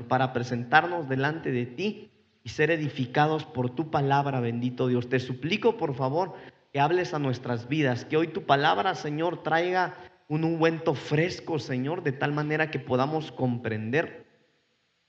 [0.00, 2.10] Para presentarnos delante de ti
[2.44, 5.08] y ser edificados por tu palabra, bendito Dios.
[5.08, 6.34] Te suplico, por favor,
[6.72, 9.94] que hables a nuestras vidas, que hoy tu palabra, Señor, traiga
[10.28, 14.26] un ungüento fresco, Señor, de tal manera que podamos comprender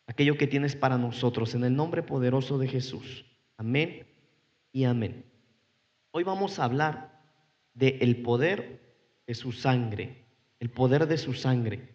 [0.06, 3.26] aquello que tienes para nosotros, en el nombre poderoso de Jesús.
[3.58, 4.06] Amén
[4.74, 5.26] y amén.
[6.12, 7.22] Hoy vamos a hablar
[7.74, 8.82] del el poder
[9.26, 10.26] de su sangre,
[10.60, 11.93] el poder de su sangre.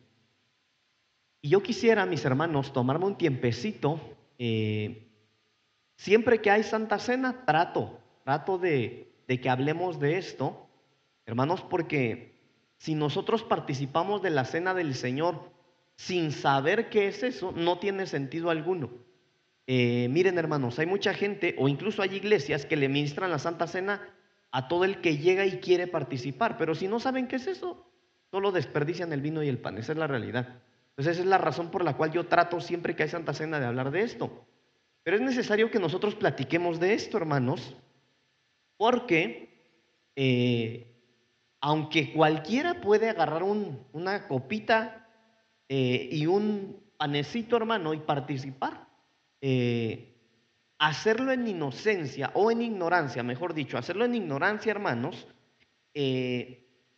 [1.41, 4.01] Y yo quisiera, mis hermanos, tomarme un tiempecito.
[4.39, 5.09] Eh,
[5.97, 10.69] siempre que hay Santa Cena, trato, trato de, de que hablemos de esto,
[11.27, 12.35] hermanos, porque
[12.79, 15.51] si nosotros participamos de la cena del Señor
[15.97, 18.91] sin saber qué es eso, no tiene sentido alguno.
[19.67, 23.67] Eh, miren hermanos, hay mucha gente o incluso hay iglesias que le ministran la Santa
[23.67, 24.01] Cena
[24.51, 27.87] a todo el que llega y quiere participar, pero si no saben qué es eso,
[28.31, 30.63] solo desperdician el vino y el pan, esa es la realidad.
[30.99, 33.61] Entonces esa es la razón por la cual yo trato siempre que hay Santa Cena
[33.61, 34.45] de hablar de esto.
[35.05, 37.77] Pero es necesario que nosotros platiquemos de esto, hermanos,
[38.77, 39.63] porque
[40.17, 40.93] eh,
[41.61, 45.09] aunque cualquiera puede agarrar una copita
[45.69, 48.89] eh, y un panecito, hermano, y participar,
[49.41, 50.17] eh,
[50.81, 55.29] hacerlo en inocencia o en ignorancia, mejor dicho, hacerlo en ignorancia, hermanos,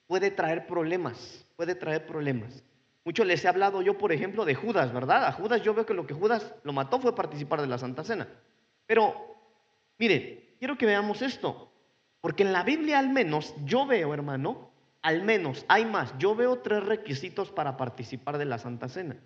[0.07, 2.65] puede traer problemas, puede traer problemas.
[3.05, 5.25] Mucho les he hablado yo, por ejemplo, de Judas, ¿verdad?
[5.25, 8.05] A Judas yo veo que lo que Judas lo mató fue participar de la Santa
[8.05, 8.29] Cena.
[8.87, 9.37] Pero,
[9.99, 11.73] mire, quiero que veamos esto,
[12.21, 14.71] porque en la Biblia al menos yo veo, hermano,
[15.03, 19.17] al menos hay más, yo veo tres requisitos para participar de la Santa Cena.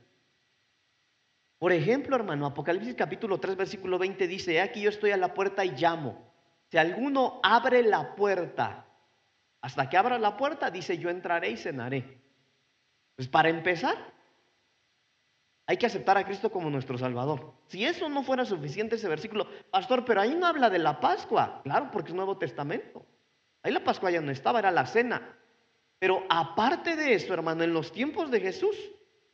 [1.58, 5.64] Por ejemplo, hermano, Apocalipsis capítulo 3, versículo 20 dice, aquí yo estoy a la puerta
[5.64, 6.32] y llamo.
[6.70, 8.86] Si alguno abre la puerta,
[9.60, 12.23] hasta que abra la puerta, dice, yo entraré y cenaré.
[13.16, 13.96] Pues para empezar,
[15.66, 17.54] hay que aceptar a Cristo como nuestro Salvador.
[17.68, 21.60] Si eso no fuera suficiente ese versículo, pastor, pero ahí no habla de la Pascua.
[21.62, 23.04] Claro, porque es Nuevo Testamento.
[23.62, 25.36] Ahí la Pascua ya no estaba, era la cena.
[25.98, 28.76] Pero aparte de eso, hermano, en los tiempos de Jesús,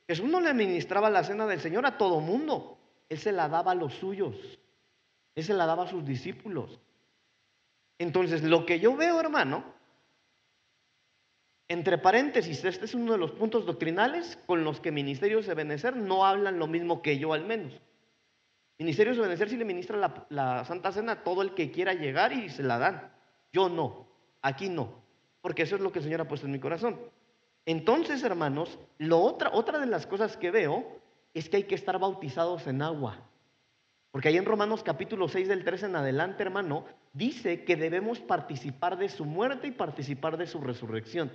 [0.07, 2.79] Jesús no le administraba la cena del Señor a todo mundo.
[3.09, 4.37] Él se la daba a los suyos.
[5.35, 6.81] Él se la daba a sus discípulos.
[7.99, 9.65] Entonces, lo que yo veo, hermano,
[11.71, 15.95] entre paréntesis, este es uno de los puntos doctrinales con los que ministerios de Benecer
[15.95, 17.81] no hablan lo mismo que yo al menos.
[18.77, 21.95] Ministerios de Benecer si le ministra la, la, Santa Cena a todo el que quiera
[21.95, 23.13] llegar y se la dan.
[23.53, 24.09] Yo no,
[24.43, 25.01] aquí no,
[25.43, 26.99] porque eso es lo que el Señor ha puesto en mi corazón.
[27.65, 30.99] Entonces, hermanos, lo otra, otra de las cosas que veo
[31.35, 33.21] es que hay que estar bautizados en agua.
[34.11, 38.99] Porque ahí en Romanos capítulo 6 del 3 en adelante, hermano, dice que debemos participar
[38.99, 41.31] de su muerte y participar de su resurrección.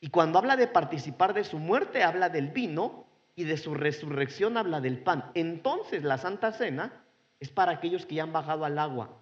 [0.00, 4.56] Y cuando habla de participar de su muerte, habla del vino y de su resurrección
[4.56, 5.30] habla del pan.
[5.34, 7.04] Entonces la Santa Cena
[7.40, 9.20] es para aquellos que ya han bajado al agua.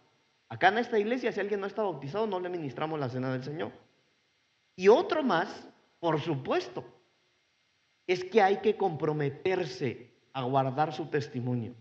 [0.49, 3.43] Acá en esta iglesia, si alguien no está bautizado, no le ministramos la cena del
[3.43, 3.73] Señor.
[4.77, 6.85] Y otro más, por supuesto,
[8.07, 11.75] es que hay que comprometerse a guardar su testimonio.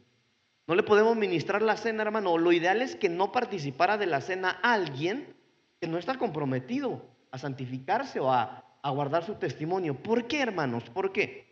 [0.68, 2.38] No le podemos ministrar la cena, hermano.
[2.38, 5.36] Lo ideal es que no participara de la cena alguien
[5.80, 9.96] que no está comprometido a santificarse o a a guardar su testimonio.
[9.96, 10.84] ¿Por qué, hermanos?
[10.92, 11.48] ¿Por qué?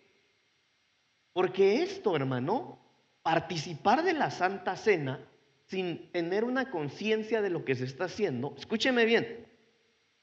[1.33, 2.77] Porque esto, hermano,
[3.23, 5.27] participar de la Santa Cena
[5.65, 9.47] sin tener una conciencia de lo que se está haciendo, escúcheme bien,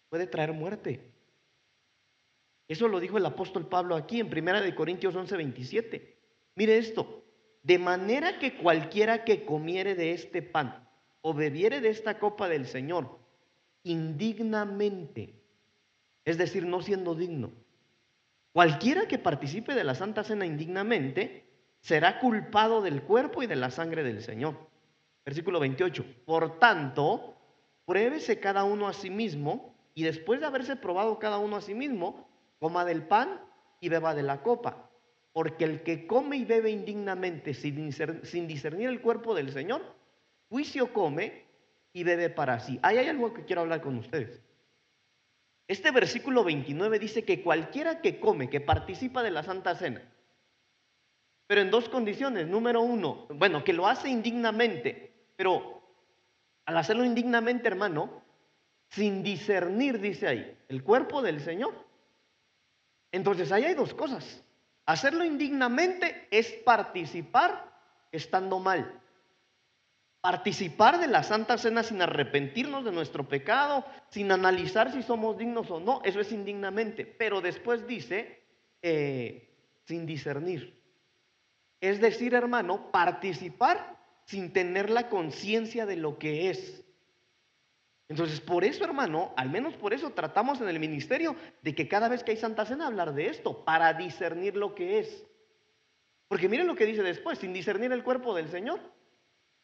[0.09, 1.10] puede traer muerte.
[2.69, 6.16] Eso lo dijo el apóstol Pablo aquí en 1 de Corintios 11, 27.
[6.54, 7.25] Mire esto,
[7.65, 10.88] de manera que cualquiera que comiere de este pan
[11.22, 13.19] o bebiere de esta copa del Señor
[13.82, 15.40] indignamente
[16.31, 17.51] es decir, no siendo digno.
[18.53, 21.45] Cualquiera que participe de la Santa Cena indignamente
[21.81, 24.57] será culpado del cuerpo y de la sangre del Señor.
[25.25, 26.05] Versículo 28.
[26.25, 27.37] Por tanto,
[27.85, 31.75] pruébese cada uno a sí mismo y después de haberse probado cada uno a sí
[31.75, 33.41] mismo, coma del pan
[33.81, 34.91] y beba de la copa.
[35.33, 37.77] Porque el que come y bebe indignamente sin
[38.49, 39.83] discernir el cuerpo del Señor,
[40.49, 41.45] juicio come
[41.93, 42.78] y bebe para sí.
[42.83, 44.43] Ahí hay algo que quiero hablar con ustedes.
[45.71, 50.03] Este versículo 29 dice que cualquiera que come, que participa de la Santa Cena,
[51.47, 52.49] pero en dos condiciones.
[52.49, 55.81] Número uno, bueno, que lo hace indignamente, pero
[56.65, 58.21] al hacerlo indignamente, hermano,
[58.89, 61.73] sin discernir, dice ahí, el cuerpo del Señor.
[63.13, 64.43] Entonces ahí hay dos cosas.
[64.87, 67.73] Hacerlo indignamente es participar
[68.11, 69.01] estando mal
[70.21, 75.71] participar de la Santa Cena sin arrepentirnos de nuestro pecado, sin analizar si somos dignos
[75.71, 77.07] o no, eso es indignamente.
[77.07, 78.43] Pero después dice,
[78.83, 79.51] eh,
[79.84, 80.78] sin discernir.
[81.81, 86.84] es decir, hermano, participar sin tener la conciencia de lo que es.
[88.09, 92.09] Entonces, por eso, hermano, al menos por eso tratamos en el ministerio de que cada
[92.09, 95.25] vez que hay Santa Cena hablar de esto, para discernir lo que es.
[96.28, 98.81] Porque miren lo que dice después, sin discernir el cuerpo del Señor,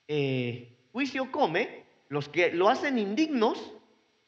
[0.08, 3.73] eh, juicio come, los que lo hacen indignos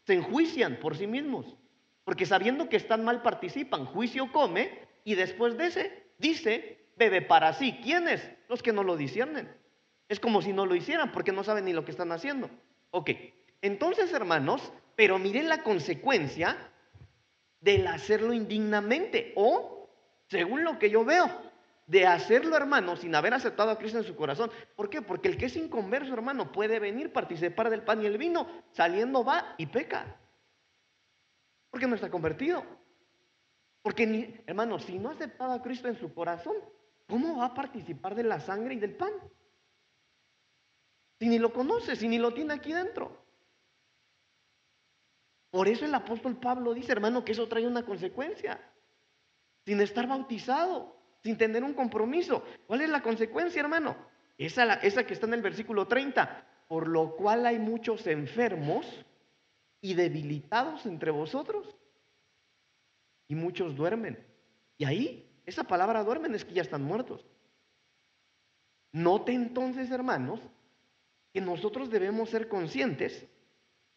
[0.04, 1.56] se enjuician por sí mismos,
[2.04, 4.70] porque sabiendo que están mal participan, juicio come
[5.04, 7.78] y después de ese dice, bebe para sí.
[7.82, 8.28] ¿Quiénes?
[8.48, 9.54] Los que no lo disciernen.
[10.08, 12.50] Es como si no lo hicieran porque no saben ni lo que están haciendo.
[12.90, 13.10] Ok,
[13.60, 16.56] entonces hermanos, pero miren la consecuencia
[17.60, 19.90] del hacerlo indignamente o,
[20.28, 21.30] según lo que yo veo,
[21.88, 24.50] de hacerlo, hermano, sin haber aceptado a Cristo en su corazón.
[24.76, 25.00] ¿Por qué?
[25.00, 29.24] Porque el que es inconverso, hermano, puede venir, participar del pan y el vino, saliendo
[29.24, 30.20] va y peca.
[31.70, 32.62] Porque no está convertido.
[33.80, 36.56] Porque, hermano, si no ha aceptado a Cristo en su corazón,
[37.08, 39.12] ¿cómo va a participar de la sangre y del pan?
[41.18, 43.24] Si ni lo conoce, si ni lo tiene aquí dentro.
[45.50, 48.60] Por eso el apóstol Pablo dice, hermano, que eso trae una consecuencia.
[49.64, 52.44] Sin estar bautizado, sin tener un compromiso.
[52.66, 53.96] ¿Cuál es la consecuencia, hermano?
[54.36, 56.46] Esa, esa que está en el versículo 30.
[56.68, 58.86] Por lo cual hay muchos enfermos
[59.80, 61.76] y debilitados entre vosotros.
[63.26, 64.24] Y muchos duermen.
[64.76, 67.26] Y ahí, esa palabra duermen es que ya están muertos.
[68.92, 70.40] Note entonces, hermanos,
[71.32, 73.26] que nosotros debemos ser conscientes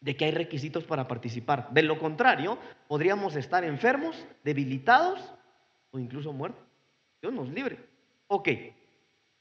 [0.00, 1.70] de que hay requisitos para participar.
[1.70, 2.58] De lo contrario,
[2.88, 5.32] podríamos estar enfermos, debilitados
[5.92, 6.71] o incluso muertos.
[7.22, 7.78] Dios nos libre.
[8.26, 8.48] Ok.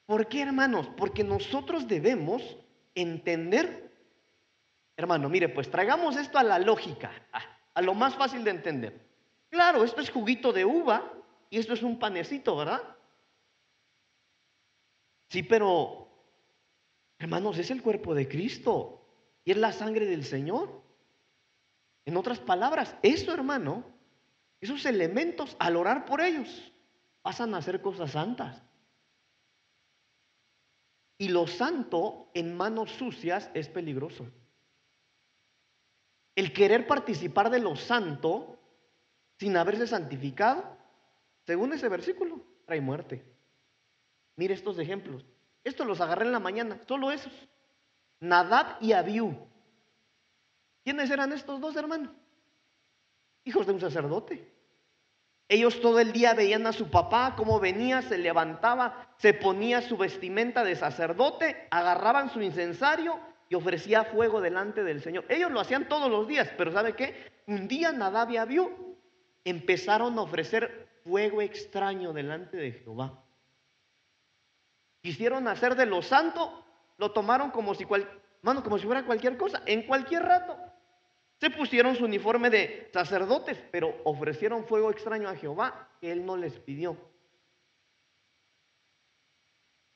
[0.06, 0.88] ¿Por qué, hermanos?
[0.96, 2.58] Porque nosotros debemos
[2.94, 3.92] entender,
[4.96, 7.12] hermano, mire, pues traigamos esto a la lógica,
[7.74, 9.02] a, lo más fácil de entender.
[9.50, 11.12] Claro, esto es juguito de uva
[11.50, 12.84] y esto es un panecito, ¿verdad?
[15.30, 16.08] Sí, pero,
[17.18, 19.00] hermanos, es el cuerpo de Cristo.
[19.44, 20.84] Y es la sangre del Señor.
[22.06, 23.84] En otras palabras, eso, hermano,
[24.60, 26.71] esos elementos, al orar por ellos,
[27.22, 28.62] pasan a ser cosas santas.
[31.18, 34.28] Y lo santo en manos sucias es peligroso.
[36.36, 38.60] El querer participar de lo santo
[39.38, 40.78] sin haberse santificado,
[41.46, 43.24] según ese versículo, trae muerte.
[44.36, 45.26] Mire estos ejemplos.
[45.64, 47.34] Estos los agarré en la mañana, solo esos.
[48.20, 49.36] Nadab y Abiú.
[50.84, 52.12] ¿Quiénes eran estos dos hermanos?
[53.44, 54.52] Hijos de un sacerdote.
[55.52, 59.98] Ellos todo el día veían a su papá cómo venía, se levantaba, se ponía su
[59.98, 63.20] vestimenta de sacerdote, agarraban su incensario
[63.50, 65.26] y ofrecía fuego delante del Señor.
[65.28, 67.30] Ellos lo hacían todos los días, pero ¿sabe qué?
[67.48, 68.96] Un día Nadab y Abiú
[69.44, 73.22] empezaron a ofrecer fuego extraño delante de Jehová.
[75.02, 76.64] Quisieron hacer de lo santo
[76.98, 78.08] lo tomaron como si, cual,
[78.42, 80.58] como si fuera cualquier cosa, en cualquier rato.
[81.42, 86.38] Se pusieron su uniforme de sacerdotes, pero ofrecieron fuego extraño a Jehová que él no
[86.38, 86.96] les pidió.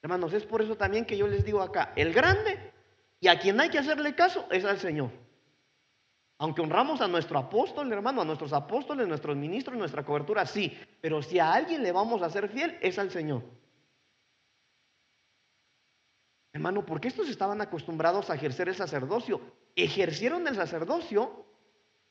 [0.01, 2.73] Hermanos, es por eso también que yo les digo acá, el grande
[3.19, 5.11] y a quien hay que hacerle caso es al Señor.
[6.39, 10.75] Aunque honramos a nuestro apóstol, hermano, a nuestros apóstoles, nuestros ministros, nuestra cobertura, sí.
[10.99, 13.43] Pero si a alguien le vamos a ser fiel, es al Señor.
[16.55, 19.41] Hermano, porque estos estaban acostumbrados a ejercer el sacerdocio.
[19.75, 21.45] Ejercieron el sacerdocio,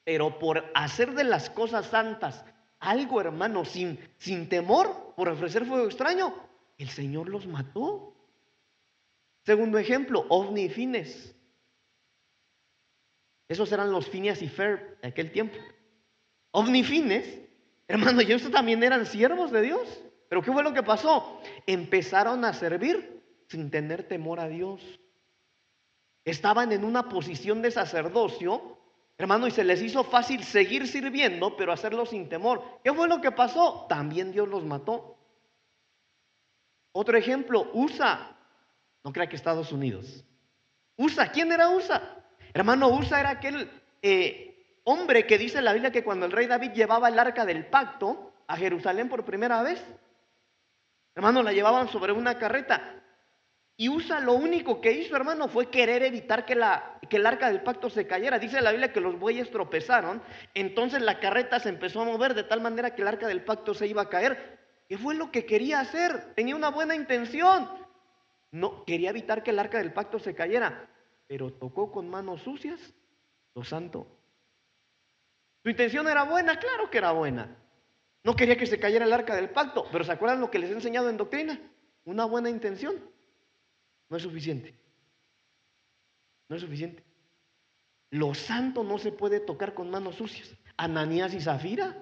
[0.04, 2.44] pero por hacer de las cosas santas
[2.78, 6.34] algo, hermano, sin, sin temor, por ofrecer fuego extraño,
[6.76, 8.14] el Señor los mató.
[9.46, 11.34] Segundo ejemplo, ovni fines.
[13.48, 15.56] Esos eran los fines y Fer de aquel tiempo.
[16.50, 17.40] Ovni fines,
[17.88, 20.02] hermano, y estos también eran siervos de Dios.
[20.28, 21.40] Pero ¿qué fue lo que pasó?
[21.66, 23.14] Empezaron a servir
[23.54, 24.80] sin tener temor a Dios.
[26.24, 28.78] Estaban en una posición de sacerdocio,
[29.16, 32.80] hermano, y se les hizo fácil seguir sirviendo, pero hacerlo sin temor.
[32.82, 33.86] ¿Qué fue lo que pasó?
[33.88, 35.16] También Dios los mató.
[36.92, 38.36] Otro ejemplo, USA.
[39.04, 40.24] No crea que Estados Unidos.
[40.96, 42.24] USA, ¿quién era USA?
[42.52, 43.70] Hermano, USA era aquel
[44.02, 47.44] eh, hombre que dice en la Biblia que cuando el rey David llevaba el arca
[47.44, 49.84] del pacto a Jerusalén por primera vez,
[51.14, 53.03] hermano, la llevaban sobre una carreta.
[53.76, 57.48] Y Usa lo único que hizo, hermano, fue querer evitar que, la, que el arca
[57.48, 58.38] del pacto se cayera.
[58.38, 60.22] Dice la Biblia que los bueyes tropezaron.
[60.54, 63.74] Entonces la carreta se empezó a mover de tal manera que el arca del pacto
[63.74, 64.60] se iba a caer.
[64.88, 66.34] ¿Qué fue lo que quería hacer?
[66.34, 67.68] Tenía una buena intención.
[68.52, 70.88] No, quería evitar que el arca del pacto se cayera.
[71.26, 72.78] Pero tocó con manos sucias
[73.56, 74.06] lo santo.
[75.64, 77.56] Su intención era buena, claro que era buena.
[78.22, 80.70] No quería que se cayera el arca del pacto, pero ¿se acuerdan lo que les
[80.70, 81.58] he enseñado en doctrina?
[82.06, 82.96] una buena intención
[84.14, 84.72] no es suficiente.
[86.48, 87.02] No es suficiente.
[88.10, 90.54] Lo santo no se puede tocar con manos sucias.
[90.76, 92.00] Ananías y Zafira.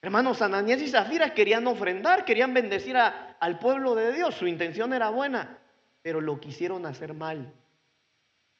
[0.00, 4.36] Hermanos, Ananías y Zafira querían ofrendar, querían bendecir al pueblo de Dios.
[4.36, 5.58] Su intención era buena,
[6.00, 7.52] pero lo quisieron hacer mal.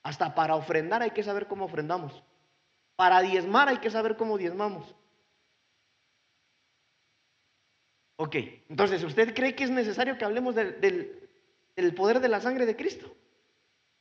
[0.02, 2.21] Hasta para ofrendar hay que saber cómo ofrendamos.
[2.97, 4.93] Para diezmar hay que saber cómo diezmamos.
[8.16, 8.35] Ok,
[8.71, 11.25] entonces, ¿usted cree que es necesario que hablemos del, del
[11.95, 13.14] poder de la sangre de Cristo?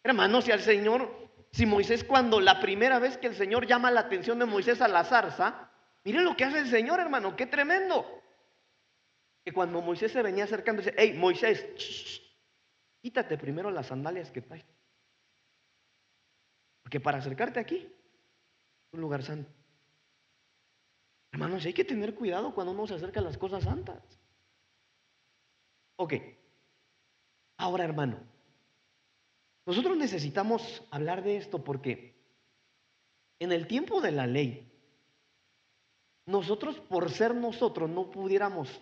[0.03, 1.12] Hermanos, si al Señor,
[1.51, 4.88] si Moisés cuando la primera vez que el Señor llama la atención de Moisés a
[4.88, 5.72] la zarza,
[6.03, 8.05] miren lo que hace el Señor, hermano, qué tremendo.
[9.44, 12.22] Que cuando Moisés se venía acercando, dice, hey, Moisés,
[13.01, 14.65] quítate primero las sandalias que traes.
[16.84, 17.91] Porque para acercarte aquí,
[18.91, 19.51] un lugar santo.
[21.32, 24.01] Hermanos, hay que tener cuidado cuando uno se acerca a las cosas santas.
[25.98, 26.13] Ok.
[27.57, 28.19] Ahora, hermano,
[29.65, 32.15] nosotros necesitamos hablar de esto porque
[33.39, 34.71] en el tiempo de la ley,
[36.25, 38.81] nosotros por ser nosotros no pudiéramos,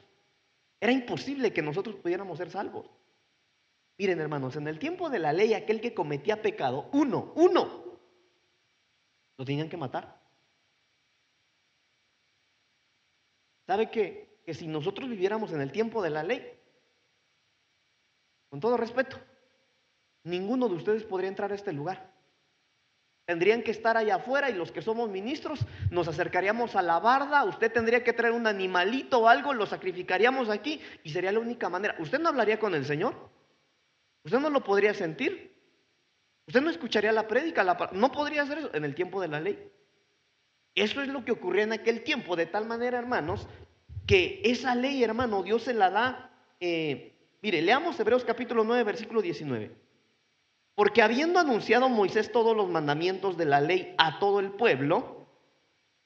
[0.80, 2.90] era imposible que nosotros pudiéramos ser salvos.
[3.98, 7.84] Miren hermanos, en el tiempo de la ley aquel que cometía pecado, uno, uno,
[9.38, 10.22] lo tenían que matar.
[13.66, 14.42] ¿Sabe qué?
[14.46, 16.60] Que si nosotros viviéramos en el tiempo de la ley,
[18.54, 19.18] con todo respeto,
[20.26, 22.14] ninguno de ustedes podría entrar a este lugar.
[23.26, 27.46] Tendrían que estar allá afuera y los que somos ministros nos acercaríamos a la barda,
[27.46, 31.68] usted tendría que traer un animalito o algo, lo sacrificaríamos aquí y sería la única
[31.68, 31.96] manera.
[31.98, 33.16] ¿Usted no hablaría con el Señor?
[34.24, 35.58] ¿Usted no lo podría sentir?
[36.46, 37.64] ¿Usted no escucharía la prédica?
[37.94, 39.68] no podría hacer eso en el tiempo de la ley.
[40.76, 43.48] Eso es lo que ocurría en aquel tiempo, de tal manera, hermanos,
[44.06, 46.30] que esa ley, hermano, Dios se la da.
[46.60, 47.13] Eh,
[47.44, 49.70] mire, leamos Hebreos capítulo 9, versículo 19.
[50.76, 55.28] Porque habiendo anunciado Moisés todos los mandamientos de la ley a todo el pueblo,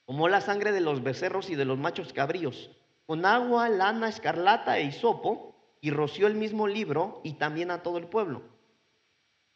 [0.04, 2.70] tomó la sangre de los becerros y de los machos cabríos,
[3.06, 7.98] con agua, lana, escarlata e hisopo, y roció el mismo libro y también a todo
[7.98, 8.42] el pueblo,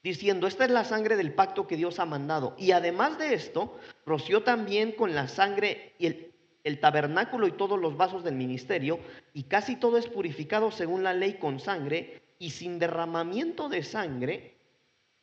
[0.04, 2.54] diciendo, esta es la sangre del pacto que Dios ha mandado.
[2.58, 6.31] Y además de esto, roció también con la sangre y el,
[6.64, 9.00] el tabernáculo y todos los vasos del ministerio,
[9.32, 14.58] y casi todo es purificado según la ley con sangre, y sin derramamiento de sangre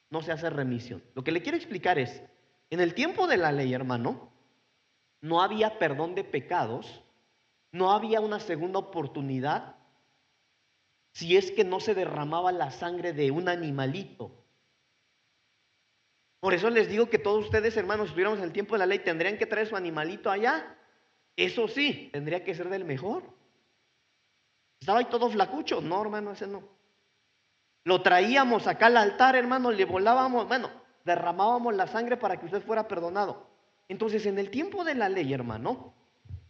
[0.10, 1.04] no se hace remisión.
[1.16, 2.22] Lo que le quiero explicar es,
[2.70, 4.32] en el tiempo de la ley, hermano,
[5.22, 7.04] no había perdón de pecados,
[7.72, 9.76] no había una segunda oportunidad
[11.12, 14.32] si es que no se derramaba la sangre de un animalito.
[16.40, 18.86] Por eso les digo que todos ustedes, hermanos, si estuviéramos en el tiempo de la
[18.86, 20.78] ley, tendrían que traer su animalito allá.
[21.40, 23.24] Eso sí, tendría que ser del mejor.
[24.78, 25.80] Estaba ahí todo flacucho.
[25.80, 26.62] No, hermano, ese no.
[27.86, 30.70] Lo traíamos acá al altar, hermano, le volábamos, bueno,
[31.06, 33.48] derramábamos la sangre para que usted fuera perdonado.
[33.88, 35.94] Entonces, en el tiempo de la ley, hermano,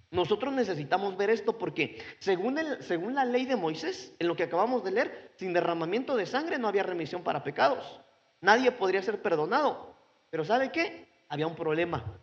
[0.10, 4.41] nosotros necesitamos ver esto porque según, el, según la ley de Moisés, en lo que
[4.41, 8.01] acabamos de leer, sin derramamiento de sangre no había remisión para pecados.
[8.41, 9.93] Nadie podría ser perdonado.
[10.31, 11.08] Pero ¿sabe qué?
[11.27, 12.19] Había un problema.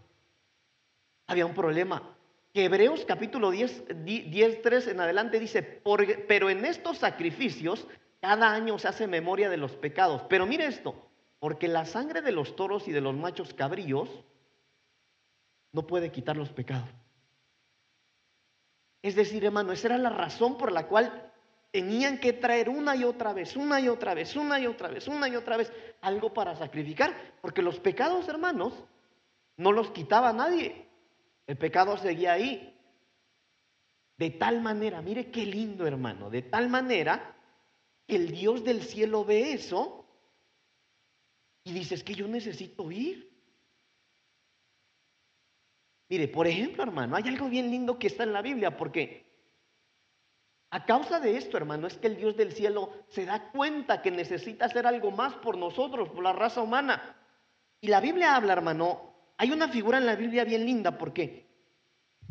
[1.28, 2.15] Había un problema.
[2.64, 7.86] Hebreos capítulo 10, 10 3 en adelante dice, pero en estos sacrificios
[8.20, 10.22] cada año se hace memoria de los pecados.
[10.28, 11.08] Pero mire esto,
[11.38, 14.08] porque la sangre de los toros y de los machos cabríos
[15.72, 16.88] no puede quitar los pecados.
[19.02, 21.32] Es decir, hermano, esa era la razón por la cual
[21.70, 25.06] tenían que traer una y otra vez, una y otra vez, una y otra vez,
[25.06, 27.14] una y otra vez algo para sacrificar.
[27.40, 28.72] Porque los pecados, hermanos,
[29.56, 30.85] no los quitaba nadie.
[31.46, 32.72] El pecado seguía ahí.
[34.18, 37.36] De tal manera, mire qué lindo, hermano, de tal manera
[38.06, 40.06] el Dios del cielo ve eso
[41.64, 43.36] y dice, es que yo necesito ir.
[46.08, 49.26] Mire, por ejemplo, hermano, hay algo bien lindo que está en la Biblia, porque
[50.70, 54.12] a causa de esto, hermano, es que el Dios del cielo se da cuenta que
[54.12, 57.16] necesita hacer algo más por nosotros, por la raza humana.
[57.80, 61.46] Y la Biblia habla, hermano, hay una figura en la Biblia bien linda, porque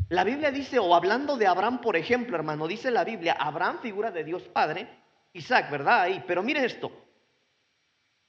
[0.10, 4.12] la Biblia dice, o hablando de Abraham, por ejemplo, hermano, dice la Biblia, Abraham figura
[4.12, 4.88] de Dios Padre,
[5.34, 6.02] Isaac, ¿verdad?
[6.02, 6.24] Ahí.
[6.28, 6.92] Pero mire esto.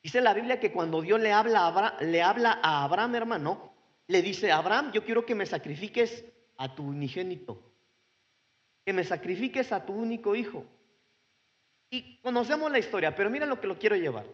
[0.02, 3.73] Dice la Biblia que cuando Dios le habla, a Abraham, le habla a Abraham, hermano,
[4.06, 6.25] le dice, Abraham, yo quiero que me sacrifiques
[6.59, 7.61] a tu unigénito,
[8.85, 10.64] que me sacrifiques a tu único hijo.
[11.90, 14.26] Y conocemos la historia, pero mira lo que lo quiero llevar.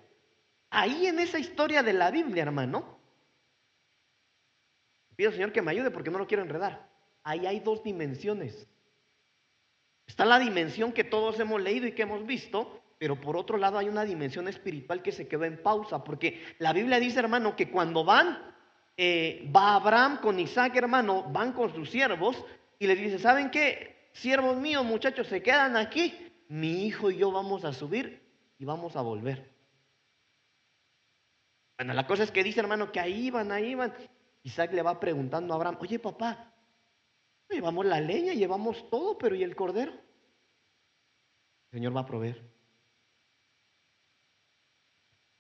[0.71, 3.02] Ahí en esa historia de la Biblia, hermano,
[5.17, 6.89] pido al Señor que me ayude porque no lo quiero enredar.
[7.23, 8.69] Ahí hay dos dimensiones.
[10.07, 13.79] Está la dimensión que todos hemos leído y que hemos visto, pero por otro lado
[13.79, 17.71] hay una dimensión espiritual que se quedó en pausa, porque la Biblia dice, hermano, que
[17.71, 18.39] cuando van,
[18.97, 22.45] eh, va Abraham con Isaac, hermano, van con sus siervos
[22.79, 24.09] y les dice, ¿saben qué?
[24.13, 26.15] Siervos míos, muchachos, se quedan aquí,
[26.49, 28.23] mi hijo y yo vamos a subir
[28.59, 29.51] y vamos a volver.
[31.79, 33.93] Bueno, la cosa es que dice, hermano, que ahí van, ahí van.
[34.43, 36.53] Isaac le va preguntando a Abraham, oye papá,
[37.49, 39.93] llevamos la leña, llevamos todo, pero ¿y el cordero?
[39.93, 42.53] El Señor va a proveer.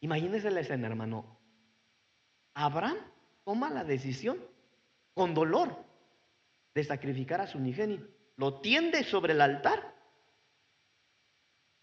[0.00, 1.38] Imagínese la escena, hermano.
[2.54, 2.98] Abraham
[3.44, 4.38] toma la decisión
[5.14, 5.84] con dolor
[6.74, 8.06] de sacrificar a su unigénito.
[8.36, 9.94] Lo tiende sobre el altar.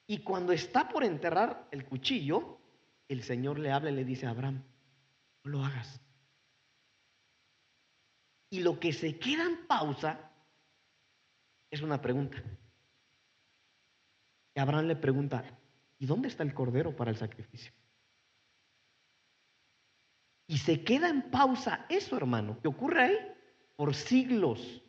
[0.08, 2.60] Y cuando está por enterrar el cuchillo,
[3.08, 4.64] el Señor le habla y le dice a Abraham,
[5.44, 6.02] no lo hagas.
[8.50, 10.32] Y lo que se queda en pausa
[11.70, 12.42] es una pregunta.
[14.56, 15.44] Y Abraham le pregunta,
[15.98, 17.72] ¿y dónde está el cordero para el sacrificio?
[20.48, 23.18] Y se queda en pausa eso, hermano, que ocurre ahí
[23.76, 24.82] por siglos,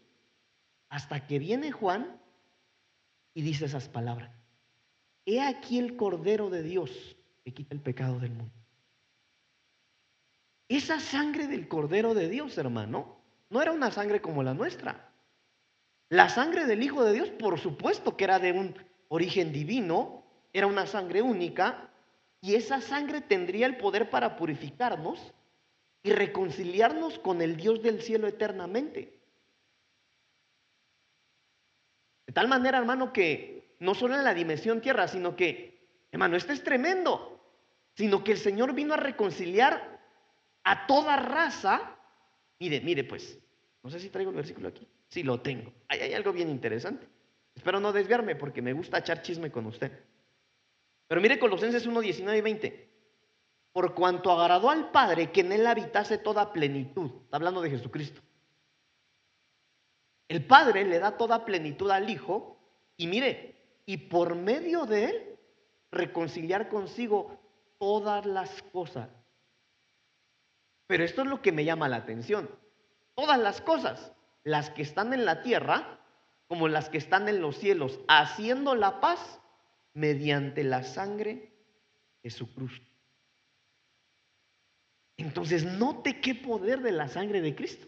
[0.88, 2.20] hasta que viene Juan
[3.34, 4.34] y dice esas palabras.
[5.26, 8.54] He aquí el cordero de Dios que quita el pecado del mundo.
[10.66, 13.19] Esa sangre del cordero de Dios, hermano,
[13.50, 15.12] no era una sangre como la nuestra.
[16.08, 18.74] La sangre del Hijo de Dios, por supuesto que era de un
[19.08, 21.90] origen divino, era una sangre única,
[22.40, 25.32] y esa sangre tendría el poder para purificarnos
[26.02, 29.20] y reconciliarnos con el Dios del cielo eternamente.
[32.26, 35.78] De tal manera, hermano, que no solo en la dimensión tierra, sino que,
[36.12, 37.40] hermano, esto es tremendo,
[37.94, 40.00] sino que el Señor vino a reconciliar
[40.64, 41.96] a toda raza.
[42.60, 43.38] Mire, mire pues,
[43.82, 44.86] no sé si traigo el versículo aquí.
[45.08, 45.72] Sí, lo tengo.
[45.88, 47.08] hay algo bien interesante.
[47.54, 49.90] Espero no desviarme porque me gusta echar chisme con usted.
[51.08, 52.90] Pero mire Colosenses 1, 19 y 20.
[53.72, 57.10] Por cuanto agradó al Padre que en él habitase toda plenitud.
[57.24, 58.20] Está hablando de Jesucristo.
[60.28, 62.58] El Padre le da toda plenitud al Hijo
[62.96, 65.38] y mire, y por medio de él
[65.90, 67.40] reconciliar consigo
[67.78, 69.08] todas las cosas.
[70.90, 72.50] Pero esto es lo que me llama la atención.
[73.14, 74.10] Todas las cosas
[74.42, 76.00] las que están en la tierra
[76.48, 79.40] como las que están en los cielos, haciendo la paz
[79.94, 81.54] mediante la sangre
[82.24, 82.82] de su cruz.
[85.16, 87.86] Entonces, note qué poder de la sangre de Cristo.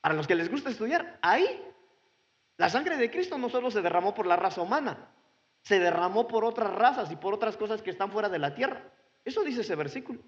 [0.00, 1.60] Para los que les gusta estudiar, ahí
[2.56, 5.10] la sangre de Cristo no solo se derramó por la raza humana,
[5.62, 8.92] se derramó por otras razas y por otras cosas que están fuera de la tierra.
[9.28, 10.20] Eso dice ese versículo.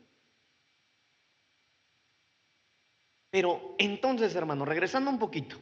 [3.31, 5.57] Pero entonces, hermano, regresando un poquito.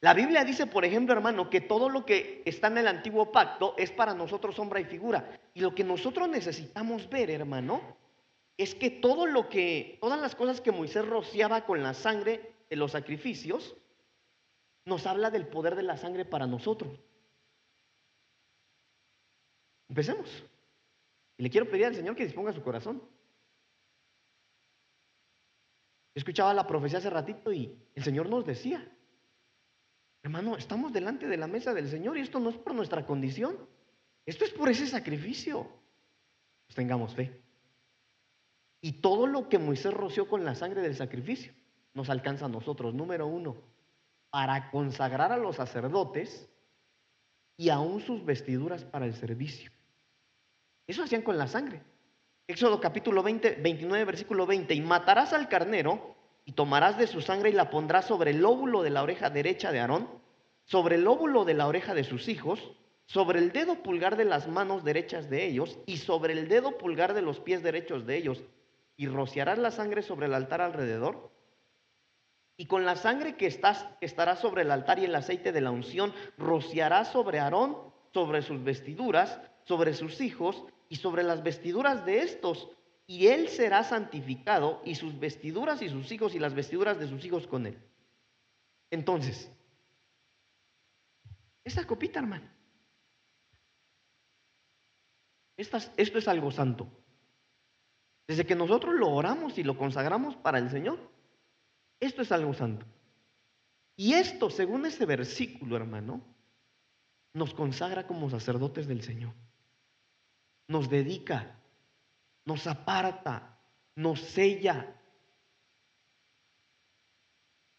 [0.00, 3.74] La Biblia dice, por ejemplo, hermano, que todo lo que está en el antiguo pacto
[3.76, 5.40] es para nosotros sombra y figura.
[5.54, 7.96] Y lo que nosotros necesitamos ver, hermano,
[8.56, 12.76] es que todo lo que, todas las cosas que Moisés rociaba con la sangre de
[12.76, 13.76] los sacrificios,
[14.84, 16.96] nos habla del poder de la sangre para nosotros.
[19.88, 20.44] Empecemos.
[21.40, 23.00] Y le quiero pedir al Señor que disponga su corazón
[26.12, 28.86] escuchaba la profecía hace ratito y el Señor nos decía,
[30.22, 33.56] hermano, estamos delante de la mesa del Señor y esto no es por nuestra condición,
[34.26, 35.66] esto es por ese sacrificio.
[36.66, 37.40] Pues tengamos fe.
[38.82, 41.54] Y todo lo que Moisés roció con la sangre del sacrificio
[41.94, 42.92] nos alcanza a nosotros.
[42.92, 43.56] Número uno,
[44.28, 46.50] para consagrar a los sacerdotes
[47.56, 49.70] y aún sus vestiduras para el servicio.
[50.90, 51.84] Eso hacían con la sangre.
[52.48, 57.50] Éxodo capítulo 20, 29, versículo 20, y matarás al carnero y tomarás de su sangre
[57.50, 60.08] y la pondrás sobre el lóbulo de la oreja derecha de Aarón,
[60.64, 62.72] sobre el lóbulo de la oreja de sus hijos,
[63.06, 67.14] sobre el dedo pulgar de las manos derechas de ellos y sobre el dedo pulgar
[67.14, 68.42] de los pies derechos de ellos,
[68.96, 71.30] y rociarás la sangre sobre el altar alrededor.
[72.56, 75.70] Y con la sangre que, estás, estará sobre el altar y el aceite de la
[75.70, 77.76] unción, rociarás sobre Aarón,
[78.12, 82.68] sobre sus vestiduras, sobre sus hijos y sobre las vestiduras de estos,
[83.06, 87.24] y él será santificado, y sus vestiduras y sus hijos y las vestiduras de sus
[87.24, 87.78] hijos con él.
[88.90, 89.48] Entonces,
[91.62, 92.50] esta copita, hermano,
[95.56, 96.88] esto es algo santo.
[98.26, 100.98] Desde que nosotros lo oramos y lo consagramos para el Señor,
[102.00, 102.84] esto es algo santo.
[103.94, 106.20] Y esto, según ese versículo, hermano,
[107.32, 109.34] nos consagra como sacerdotes del Señor
[110.70, 111.58] nos dedica,
[112.44, 113.58] nos aparta,
[113.96, 114.96] nos sella.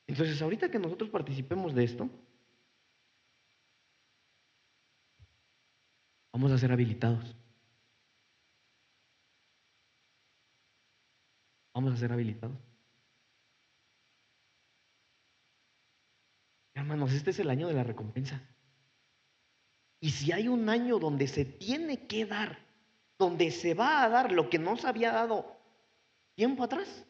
[0.05, 2.09] Entonces, ahorita que nosotros participemos de esto,
[6.33, 7.33] vamos a ser habilitados.
[11.73, 12.57] Vamos a ser habilitados.
[16.73, 18.41] Hermanos, este es el año de la recompensa.
[20.01, 22.70] Y si hay un año donde se tiene que dar,
[23.21, 25.55] donde se va a dar lo que no se había dado
[26.33, 27.05] tiempo atrás,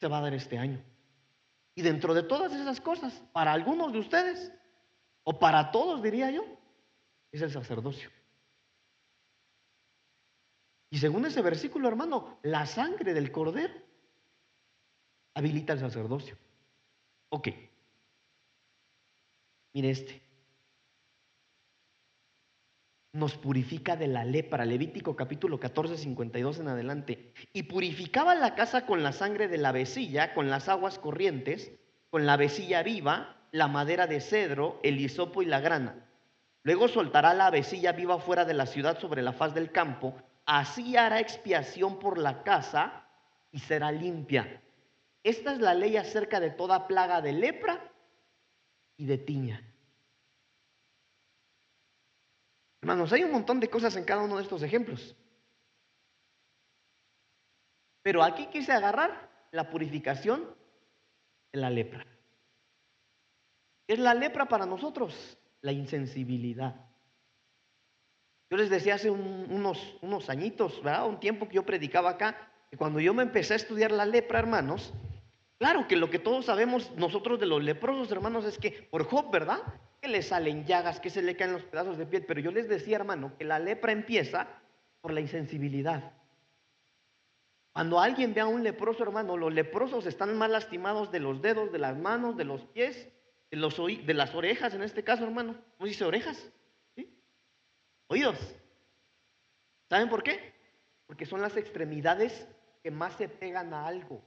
[0.00, 0.82] se va a dar este año.
[1.74, 4.50] Y dentro de todas esas cosas, para algunos de ustedes,
[5.24, 6.44] o para todos diría yo,
[7.30, 8.10] es el sacerdocio.
[10.88, 13.74] Y según ese versículo, hermano, la sangre del cordero
[15.34, 16.38] habilita el sacerdocio.
[17.28, 17.48] Ok.
[19.74, 20.27] Mire este.
[23.12, 24.64] Nos purifica de la lepra.
[24.64, 27.32] Levítico capítulo 14, 52 en adelante.
[27.52, 31.72] Y purificaba la casa con la sangre de la vecilla, con las aguas corrientes,
[32.10, 36.06] con la vecilla viva, la madera de cedro, el hisopo y la grana.
[36.62, 40.14] Luego soltará la vecilla viva fuera de la ciudad sobre la faz del campo
[40.48, 43.04] así hará expiación por la casa
[43.52, 44.62] y será limpia.
[45.22, 47.92] Esta es la ley acerca de toda plaga de lepra
[48.96, 49.67] y de tiña.
[52.80, 55.16] Hermanos, hay un montón de cosas en cada uno de estos ejemplos.
[58.02, 60.44] Pero aquí quise agarrar la purificación
[61.52, 62.06] de la lepra.
[63.86, 65.38] ¿Qué es la lepra para nosotros?
[65.60, 66.88] La insensibilidad.
[68.50, 71.06] Yo les decía hace unos, unos añitos, ¿verdad?
[71.06, 74.38] Un tiempo que yo predicaba acá, que cuando yo me empecé a estudiar la lepra,
[74.38, 74.94] hermanos,
[75.58, 79.30] claro que lo que todos sabemos nosotros de los leprosos, hermanos, es que por Job,
[79.30, 79.60] ¿verdad?
[80.00, 82.68] Que le salen llagas, que se le caen los pedazos de piel, pero yo les
[82.68, 84.48] decía, hermano, que la lepra empieza
[85.00, 86.12] por la insensibilidad.
[87.72, 91.70] Cuando alguien ve a un leproso, hermano, los leprosos están más lastimados de los dedos,
[91.70, 93.08] de las manos, de los pies,
[93.50, 95.56] de, los, de las orejas, en este caso, hermano.
[95.76, 96.50] ¿Cómo dice orejas?
[98.08, 98.36] Oídos.
[99.88, 100.54] ¿Saben por qué?
[101.06, 102.48] Porque son las extremidades
[102.82, 104.22] que más se pegan a algo.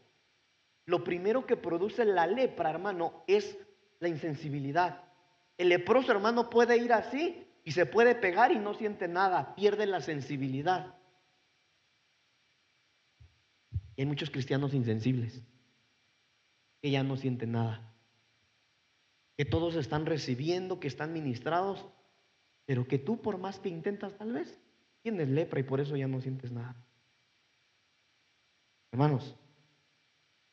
[0.92, 3.58] Lo primero que produce la lepra, hermano, es
[4.02, 5.06] la insensibilidad.
[5.58, 9.86] El leproso, hermano, puede ir así y se puede pegar y no siente nada, pierde
[9.86, 10.94] la sensibilidad.
[13.96, 15.42] Y hay muchos cristianos insensibles
[16.82, 17.96] que ya no sienten nada,
[19.38, 21.88] que todos están recibiendo, que están ministrados,
[22.66, 24.60] pero que tú por más que intentas tal vez,
[25.04, 26.76] tienes lepra y por eso ya no sientes nada.
[28.92, 29.38] Hermanos,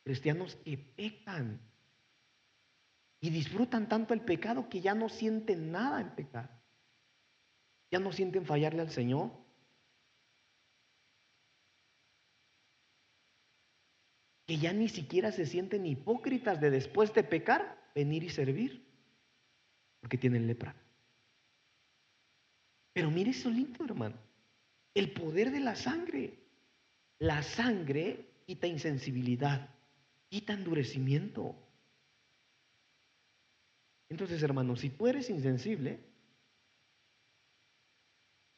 [0.09, 1.61] cristianos que pecan
[3.21, 6.49] y disfrutan tanto el pecado que ya no sienten nada en pecar.
[7.91, 9.29] Ya no sienten fallarle al Señor.
[14.47, 18.83] Que ya ni siquiera se sienten hipócritas de después de pecar, venir y servir,
[19.99, 20.75] porque tienen lepra.
[22.93, 24.17] Pero mire eso lindo, hermano.
[24.95, 26.33] El poder de la sangre.
[27.19, 29.69] La sangre quita insensibilidad,
[30.29, 31.55] quita endurecimiento.
[34.09, 35.99] Entonces, hermano, si tú eres insensible,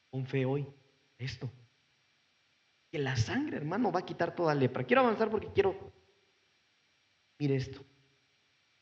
[0.09, 0.67] con fe hoy
[1.17, 1.49] esto.
[2.91, 4.83] Que la sangre, hermano, va a quitar toda lepra.
[4.83, 5.93] Quiero avanzar porque quiero,
[7.39, 7.85] mire esto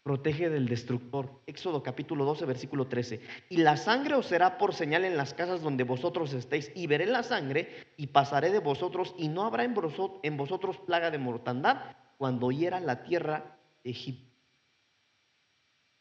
[0.03, 1.41] protege del destructor.
[1.45, 3.21] Éxodo capítulo 12, versículo 13.
[3.49, 7.05] Y la sangre os será por señal en las casas donde vosotros estéis, y veré
[7.05, 12.51] la sangre y pasaré de vosotros, y no habrá en vosotros plaga de mortandad cuando
[12.51, 14.29] hiera la tierra de Egipto.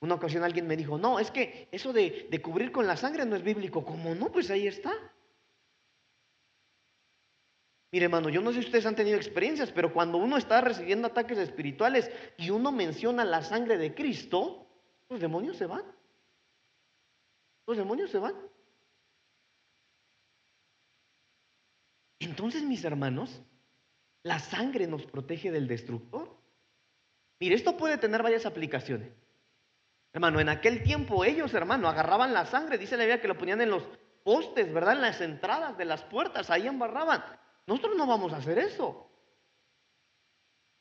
[0.01, 3.25] Una ocasión alguien me dijo, no, es que eso de, de cubrir con la sangre
[3.25, 3.85] no es bíblico.
[3.85, 4.31] ¿Cómo no?
[4.31, 4.93] Pues ahí está.
[7.91, 11.09] Mire, hermano, yo no sé si ustedes han tenido experiencias, pero cuando uno está recibiendo
[11.09, 14.67] ataques espirituales y uno menciona la sangre de Cristo,
[15.09, 15.85] los demonios se van.
[17.67, 18.35] Los demonios se van.
[22.19, 23.41] Entonces, mis hermanos,
[24.23, 26.37] la sangre nos protege del destructor.
[27.41, 29.13] Mire, esto puede tener varias aplicaciones.
[30.13, 33.61] Hermano, en aquel tiempo ellos, hermano, agarraban la sangre, dice la Biblia que lo ponían
[33.61, 33.85] en los
[34.25, 34.95] postes, ¿verdad?
[34.95, 37.23] En las entradas de las puertas, ahí embarraban.
[37.69, 39.07] Nosotros no vamos a hacer eso.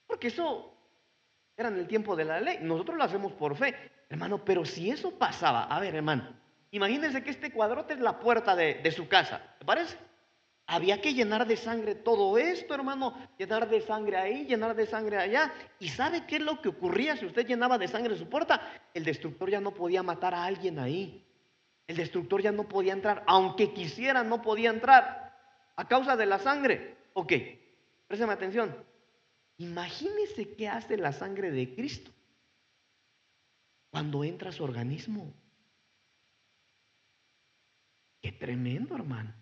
[0.08, 0.73] Porque eso
[1.58, 2.60] era en el tiempo de la ley.
[2.62, 3.76] Nosotros lo hacemos por fe.
[4.10, 6.34] Hermano, pero si eso pasaba, a ver, hermano,
[6.71, 9.41] imagínense que este cuadrote es la puerta de, su casa.
[9.60, 9.97] ¿Te parece?
[10.65, 15.17] Había que llenar de sangre todo esto, hermano, llenar de sangre ahí, llenar de sangre
[15.17, 15.54] allá.
[15.80, 18.62] ¿Y sabe qué es lo que ocurría si usted llenaba de sangre su puerta?
[18.93, 21.28] El destructor ya no podía matar a alguien ahí.
[21.86, 25.26] El destructor ya no podía entrar, aunque quisiera, no podía entrar
[25.77, 26.97] a causa de la sangre.
[27.13, 27.33] Ok,
[28.07, 28.75] préstame atención.
[29.57, 32.11] Imagínese qué hace la sangre de Cristo.
[33.89, 35.33] cuando entra a su organismo.
[38.21, 39.33] Qué tremendo, hermano.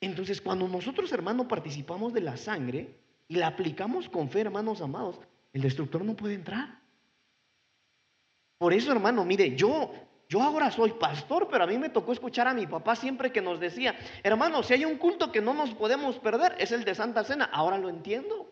[0.00, 5.20] Entonces, cuando nosotros, hermano, participamos de la sangre y la aplicamos con fe, hermanos amados,
[5.52, 6.80] el destructor no puede entrar.
[8.58, 9.92] Por eso, hermano, mire, yo
[10.30, 13.42] yo ahora soy pastor, pero a mí me tocó escuchar a mi papá siempre que
[13.42, 16.94] nos decía, hermano, si hay un culto que no nos podemos perder, es el de
[16.94, 17.50] Santa Cena.
[17.52, 18.48] Ahora lo entiendo.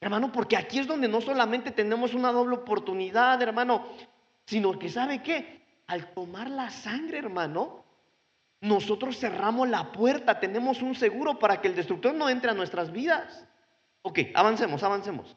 [0.00, 3.88] Hermano, porque aquí es donde no solamente tenemos una doble oportunidad, hermano,
[4.44, 7.84] sino que sabe qué, al tomar la sangre, hermano,
[8.60, 12.92] nosotros cerramos la puerta, tenemos un seguro para que el destructor no entre a nuestras
[12.92, 13.44] vidas.
[14.02, 15.36] Ok, avancemos, avancemos.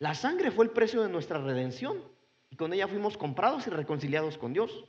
[0.00, 2.19] La sangre fue el precio de nuestra redención
[2.50, 4.84] y con ella fuimos comprados y reconciliados con Dios.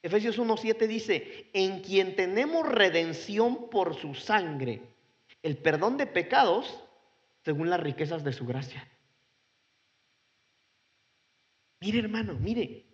[0.00, 4.82] Efesios 1.7 dice, en quien tenemos redención por su sangre,
[5.42, 6.82] el perdón de pecados
[7.42, 8.88] según las riquezas de su gracia.
[11.80, 12.86] Mire hermano, mire,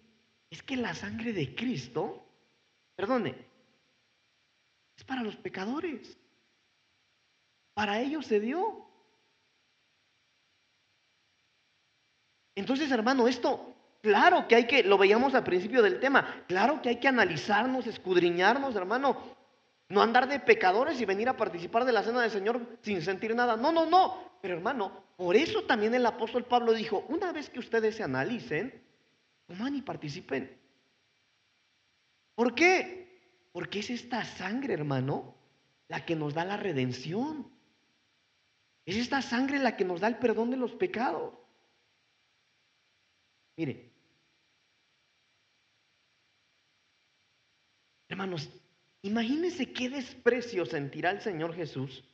[0.49, 2.27] es que la sangre de Cristo,
[2.97, 3.47] perdone,
[4.97, 6.19] es para los pecadores.
[7.75, 8.87] Para ellos se dio.
[12.57, 16.89] Entonces, hermano, esto Claro que hay que, lo veíamos al principio del tema, claro que
[16.89, 19.39] hay que analizarnos, escudriñarnos, hermano.
[19.91, 23.35] No andar de pecadores y venir a participar de la cena del Señor sin sentir
[23.35, 23.57] nada.
[23.57, 24.31] No, no, no.
[24.41, 28.83] Pero hermano, por eso también el apóstol Pablo dijo, una vez que ustedes se analicen,
[29.47, 30.57] coman y participen.
[32.37, 33.21] ¿Por qué?
[33.53, 35.35] Porque es esta sangre, hermano,
[35.89, 37.51] la que nos da la redención.
[38.87, 41.35] Es esta sangre la que nos da el perdón de los pecados.
[43.57, 43.90] Mire,
[48.21, 48.51] Hermanos,
[49.01, 52.05] imagínense qué desprecio sentirá el Señor Jesús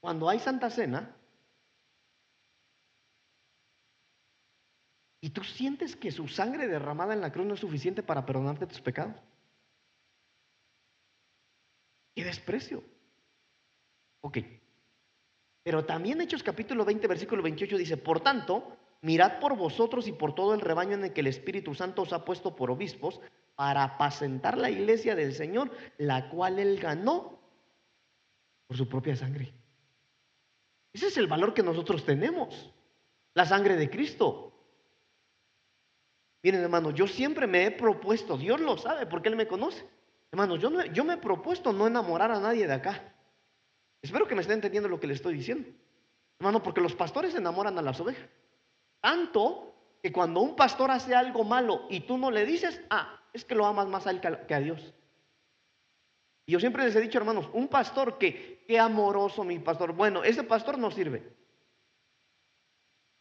[0.00, 1.14] cuando hay Santa Cena
[5.20, 8.66] y tú sientes que su sangre derramada en la cruz no es suficiente para perdonarte
[8.66, 9.20] tus pecados.
[12.14, 12.82] ¡Qué desprecio!
[14.22, 14.38] Ok.
[15.62, 20.34] Pero también Hechos capítulo 20, versículo 28 dice, por tanto, mirad por vosotros y por
[20.34, 23.20] todo el rebaño en el que el Espíritu Santo os ha puesto por obispos
[23.54, 27.38] para apacentar la iglesia del Señor, la cual él ganó
[28.66, 29.52] por su propia sangre.
[30.92, 32.72] Ese es el valor que nosotros tenemos,
[33.34, 34.52] la sangre de Cristo.
[36.42, 39.84] Miren, hermano, yo siempre me he propuesto, Dios lo sabe porque Él me conoce.
[40.30, 43.14] Hermano, yo, yo me he propuesto no enamorar a nadie de acá.
[44.02, 45.68] Espero que me estén entendiendo lo que le estoy diciendo.
[46.38, 48.28] Hermano, porque los pastores enamoran a las ovejas.
[49.00, 53.44] Tanto que cuando un pastor hace algo malo y tú no le dices, ah, es
[53.44, 54.94] que lo amas más a él que a Dios.
[56.46, 59.92] Y yo siempre les he dicho, hermanos, un pastor que, qué amoroso mi pastor.
[59.92, 61.36] Bueno, ese pastor no sirve.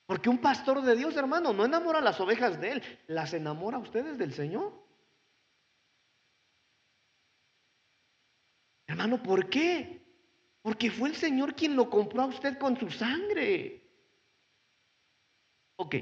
[0.05, 3.75] Porque un pastor de Dios, hermano, no enamora a las ovejas de él, las enamora
[3.75, 4.71] a ustedes del Señor.
[8.87, 10.01] Hermano, ¿por qué?
[10.61, 13.86] Porque fue el Señor quien lo compró a usted con su sangre.
[15.77, 15.95] Ok.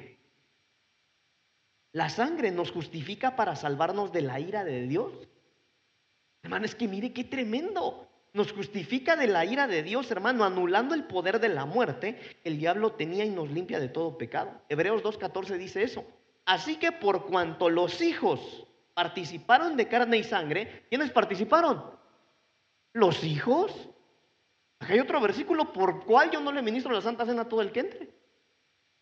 [1.91, 5.13] La sangre nos justifica para salvarnos de la ira de Dios.
[6.43, 8.09] Hermano, es que mire qué tremendo.
[8.33, 12.19] Nos justifica de la ira de Dios, hermano, anulando el poder de la muerte.
[12.43, 14.61] El diablo tenía y nos limpia de todo pecado.
[14.67, 16.05] Hebreos 2.14 dice eso.
[16.45, 21.83] Así que por cuanto los hijos participaron de carne y sangre, ¿quiénes participaron?
[22.93, 23.71] Los hijos.
[24.79, 27.61] Acá hay otro versículo por cual yo no le ministro la Santa Cena a todo
[27.61, 28.14] el que entre.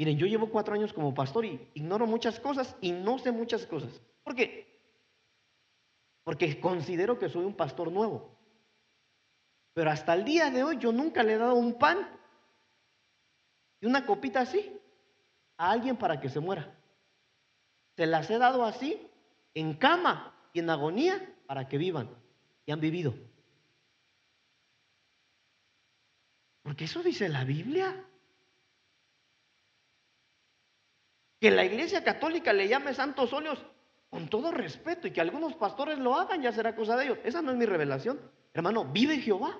[0.00, 3.66] Miren, yo llevo cuatro años como pastor y ignoro muchas cosas y no sé muchas
[3.66, 4.00] cosas.
[4.22, 4.66] ¿Por qué?
[6.24, 8.34] Porque considero que soy un pastor nuevo.
[9.74, 11.98] Pero hasta el día de hoy yo nunca le he dado un pan
[13.78, 14.74] y una copita así
[15.58, 16.74] a alguien para que se muera.
[17.94, 19.06] Se las he dado así,
[19.52, 22.08] en cama y en agonía, para que vivan.
[22.64, 23.12] Y han vivido.
[26.62, 28.06] Porque eso dice la Biblia.
[31.40, 33.64] Que la iglesia católica le llame santos óleos
[34.10, 37.18] con todo respeto y que algunos pastores lo hagan, ya será cosa de ellos.
[37.24, 38.20] Esa no es mi revelación.
[38.52, 39.56] Hermano, vive Jehová.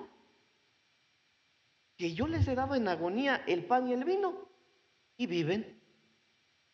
[1.97, 4.49] que yo les he dado en agonía el pan y el vino
[5.17, 5.79] y viven.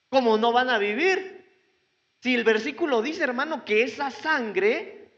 [0.10, 1.46] ¿Cómo no van a vivir?
[2.22, 5.12] Si el versículo dice, hermano, que esa sangre,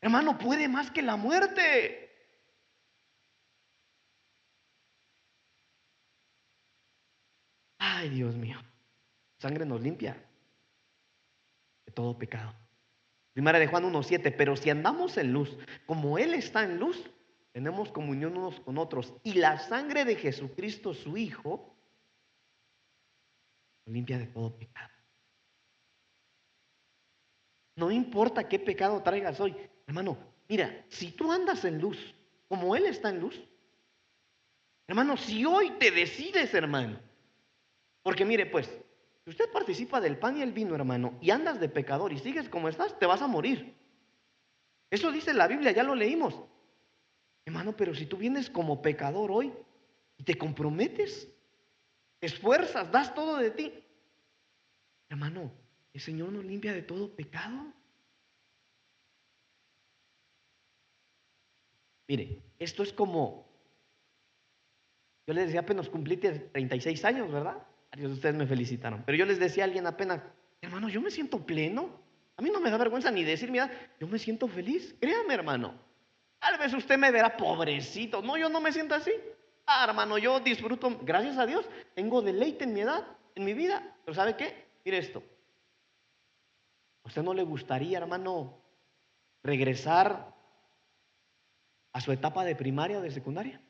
[0.00, 2.01] hermano, puede más que la muerte.
[7.84, 8.56] Ay, Dios mío.
[9.38, 10.14] Sangre nos limpia
[11.84, 12.54] de todo pecado.
[13.32, 17.10] Primera de Juan 1.7, pero si andamos en luz, como Él está en luz,
[17.50, 19.12] tenemos comunión unos con otros.
[19.24, 21.76] Y la sangre de Jesucristo, su Hijo,
[23.84, 24.92] nos limpia de todo pecado.
[27.74, 29.56] No importa qué pecado traigas hoy.
[29.88, 30.16] Hermano,
[30.48, 32.14] mira, si tú andas en luz,
[32.46, 33.42] como Él está en luz,
[34.86, 37.10] hermano, si hoy te decides, hermano,
[38.02, 38.66] porque mire, pues,
[39.24, 42.48] si usted participa del pan y el vino, hermano, y andas de pecador y sigues
[42.48, 43.74] como estás, te vas a morir.
[44.90, 46.34] Eso dice la Biblia, ya lo leímos.
[47.44, 49.52] Hermano, pero si tú vienes como pecador hoy
[50.16, 51.28] y te comprometes,
[52.20, 53.72] esfuerzas, das todo de ti,
[55.08, 55.52] hermano,
[55.92, 57.72] el Señor nos limpia de todo pecado.
[62.08, 63.48] Mire, esto es como,
[65.26, 67.66] yo les decía apenas cumplí 36 años, ¿verdad?
[67.92, 69.02] Varios ustedes me felicitaron.
[69.04, 70.22] Pero yo les decía a alguien apenas,
[70.62, 71.90] hermano, yo me siento pleno.
[72.36, 74.94] A mí no me da vergüenza ni decir, mira, yo me siento feliz.
[74.98, 75.74] Créame, hermano.
[76.38, 78.22] Tal vez usted me verá pobrecito.
[78.22, 79.12] No, yo no me siento así.
[79.66, 83.94] Ah, hermano, yo disfruto, gracias a Dios, tengo deleite en mi edad, en mi vida.
[84.04, 84.66] Pero ¿sabe qué?
[84.84, 85.22] Mire esto.
[87.04, 88.58] ¿A usted no le gustaría, hermano,
[89.42, 90.34] regresar
[91.92, 93.60] a su etapa de primaria o de secundaria?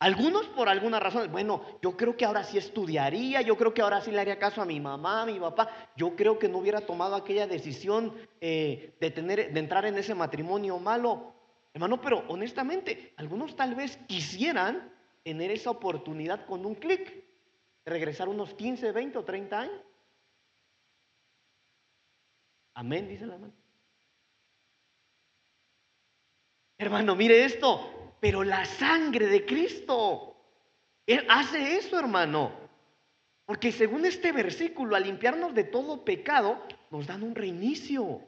[0.00, 4.00] Algunos por alguna razón, bueno, yo creo que ahora sí estudiaría, yo creo que ahora
[4.00, 6.80] sí le haría caso a mi mamá, a mi papá, yo creo que no hubiera
[6.80, 11.34] tomado aquella decisión eh, de, tener, de entrar en ese matrimonio malo.
[11.72, 17.24] Hermano, pero honestamente, algunos tal vez quisieran tener esa oportunidad con un clic,
[17.84, 19.80] regresar unos 15, 20 o 30 años.
[22.74, 23.54] Amén, dice la mano.
[26.76, 30.34] Hermano, mire esto, pero la sangre de Cristo
[31.04, 32.58] Él hace eso, hermano.
[33.44, 38.22] Porque según este versículo, al limpiarnos de todo pecado, nos dan un reinicio.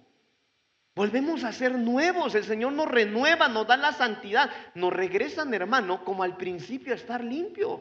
[0.95, 2.35] Volvemos a ser nuevos.
[2.35, 4.51] El Señor nos renueva, nos da la santidad.
[4.75, 7.81] Nos regresan, hermano, como al principio a estar limpios.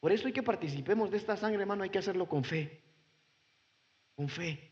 [0.00, 1.84] Por eso hay que participemos de esta sangre, hermano.
[1.84, 2.82] Hay que hacerlo con fe.
[4.16, 4.67] Con fe.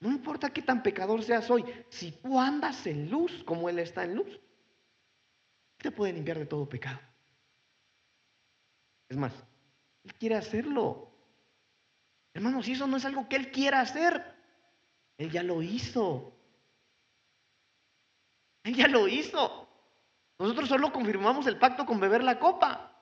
[0.00, 4.04] No importa qué tan pecador seas hoy, si tú andas en luz como Él está
[4.04, 4.40] en luz,
[5.78, 7.00] te puede limpiar de todo pecado.
[9.08, 9.32] Es más,
[10.04, 11.10] Él quiere hacerlo.
[12.32, 14.36] Hermanos, si eso no es algo que Él quiera hacer,
[15.16, 16.32] Él ya lo hizo.
[18.62, 19.68] Él ya lo hizo.
[20.38, 22.94] Nosotros solo confirmamos el pacto con beber la copa.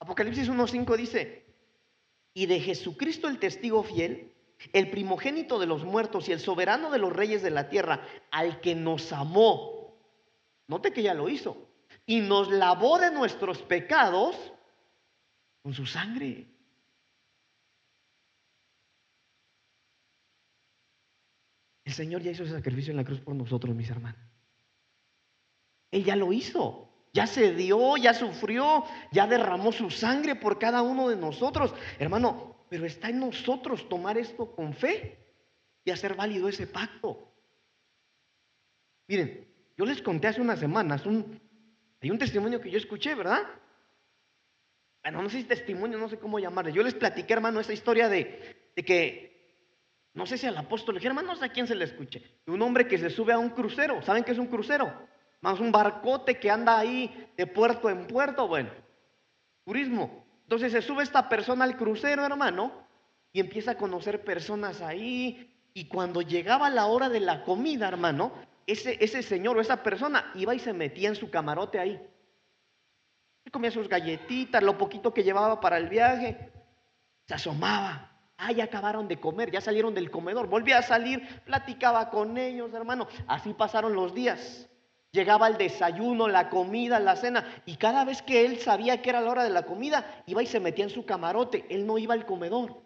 [0.00, 1.46] Apocalipsis 1.5 dice,
[2.34, 4.33] y de Jesucristo el testigo fiel,
[4.72, 8.60] el primogénito de los muertos y el soberano de los reyes de la tierra, al
[8.60, 9.96] que nos amó.
[10.66, 11.68] Note que ya lo hizo.
[12.06, 14.36] Y nos lavó de nuestros pecados
[15.62, 16.46] con su sangre.
[21.84, 24.20] El Señor ya hizo ese sacrificio en la cruz por nosotros, mis hermanos.
[25.90, 26.90] Él ya lo hizo.
[27.12, 31.72] Ya se dio, ya sufrió, ya derramó su sangre por cada uno de nosotros.
[32.00, 35.18] Hermano, pero está en nosotros tomar esto con fe
[35.84, 37.32] y hacer válido ese pacto.
[39.06, 39.46] Miren,
[39.76, 41.40] yo les conté hace unas semanas, un,
[42.00, 43.42] hay un testimonio que yo escuché, ¿verdad?
[45.02, 46.72] Bueno, no sé si testimonio, no sé cómo llamarle.
[46.72, 51.28] Yo les platiqué, hermano, esa historia de, de que, no sé si al apóstol, hermano,
[51.28, 53.50] no sé a quién se le escuche, de un hombre que se sube a un
[53.50, 54.00] crucero.
[54.02, 55.06] ¿Saben qué es un crucero?
[55.42, 58.70] Más un barcote que anda ahí de puerto en puerto, bueno,
[59.64, 60.23] turismo.
[60.54, 62.70] Entonces se sube esta persona al crucero, hermano,
[63.32, 65.52] y empieza a conocer personas ahí.
[65.74, 68.32] Y cuando llegaba la hora de la comida, hermano,
[68.64, 72.00] ese, ese señor o esa persona iba y se metía en su camarote ahí.
[73.42, 76.52] Se comía sus galletitas, lo poquito que llevaba para el viaje.
[77.26, 78.12] Se asomaba.
[78.36, 80.46] Ah, ya acabaron de comer, ya salieron del comedor.
[80.46, 83.08] Volvía a salir, platicaba con ellos, hermano.
[83.26, 84.70] Así pasaron los días.
[85.14, 89.20] Llegaba el desayuno, la comida, la cena, y cada vez que él sabía que era
[89.20, 92.14] la hora de la comida, iba y se metía en su camarote, él no iba
[92.14, 92.82] al comedor.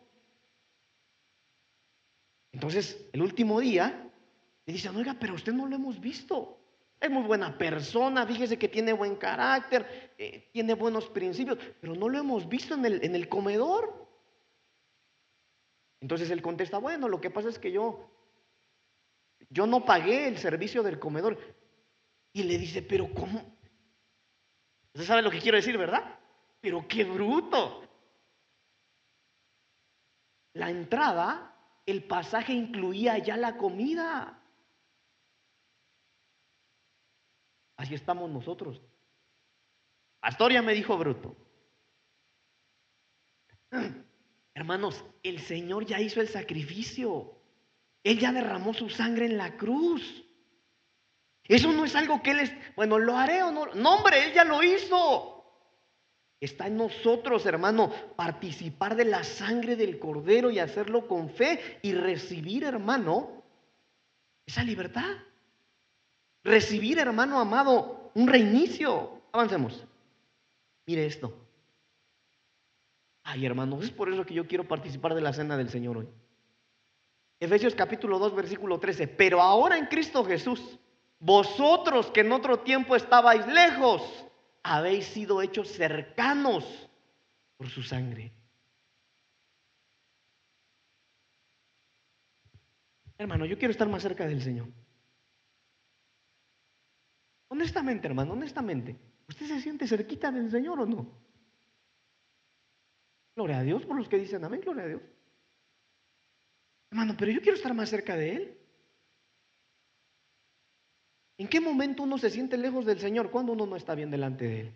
[2.52, 4.12] Entonces, el último día,
[4.66, 6.58] le dice, oiga, pero usted no lo hemos visto.
[7.00, 12.10] Es muy buena persona, fíjese que tiene buen carácter, eh, tiene buenos principios, pero no
[12.10, 14.06] lo hemos visto en el, en el comedor.
[16.02, 18.10] Entonces él contesta, bueno, lo que pasa es que yo
[19.50, 21.38] yo no pagué el servicio del comedor.
[22.32, 23.56] Y le dice, pero ¿cómo?
[24.94, 26.18] Usted sabe lo que quiero decir, ¿verdad?
[26.60, 27.84] Pero qué bruto.
[30.54, 31.54] La entrada,
[31.86, 34.42] el pasaje incluía ya la comida.
[37.76, 38.82] Así estamos nosotros.
[40.20, 41.36] Astoria me dijo bruto.
[44.54, 47.40] Hermanos, el Señor ya hizo el sacrificio.
[48.02, 50.24] Él ya derramó su sangre en la cruz.
[51.48, 53.66] Eso no es algo que Él es, bueno, lo haré o no.
[53.74, 55.38] No, hombre, Él ya lo hizo.
[56.40, 61.94] Está en nosotros, hermano, participar de la sangre del cordero y hacerlo con fe y
[61.94, 63.42] recibir, hermano,
[64.46, 65.16] esa libertad.
[66.44, 69.22] Recibir, hermano amado, un reinicio.
[69.32, 69.84] Avancemos.
[70.86, 71.34] Mire esto.
[73.24, 76.08] Ay, hermanos, es por eso que yo quiero participar de la cena del Señor hoy.
[77.40, 79.08] Efesios capítulo 2, versículo 13.
[79.08, 80.78] Pero ahora en Cristo Jesús,
[81.20, 84.02] vosotros que en otro tiempo estabais lejos,
[84.62, 86.88] habéis sido hechos cercanos
[87.56, 88.32] por su sangre.
[93.16, 94.68] Hermano, yo quiero estar más cerca del Señor.
[97.48, 98.96] Honestamente, hermano, honestamente,
[99.28, 101.10] ¿usted se siente cerquita del Señor o no?
[103.34, 105.02] Gloria a Dios por los que dicen amén, gloria a Dios.
[106.90, 108.57] Hermano, pero yo quiero estar más cerca de Él.
[111.38, 113.30] ¿En qué momento uno se siente lejos del Señor?
[113.30, 114.72] Cuando uno no está bien delante de Él.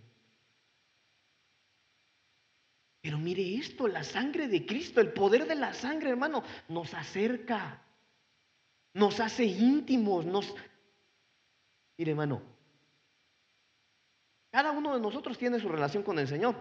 [3.01, 7.83] Pero mire esto, la sangre de Cristo, el poder de la sangre, hermano, nos acerca,
[8.95, 10.55] nos hace íntimos, nos...
[11.99, 12.41] Mire, hermano,
[14.53, 16.55] cada uno de nosotros tiene su relación con el Señor,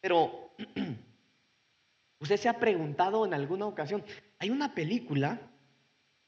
[0.00, 0.52] pero
[2.20, 4.02] usted se ha preguntado en alguna ocasión,
[4.38, 5.38] hay una película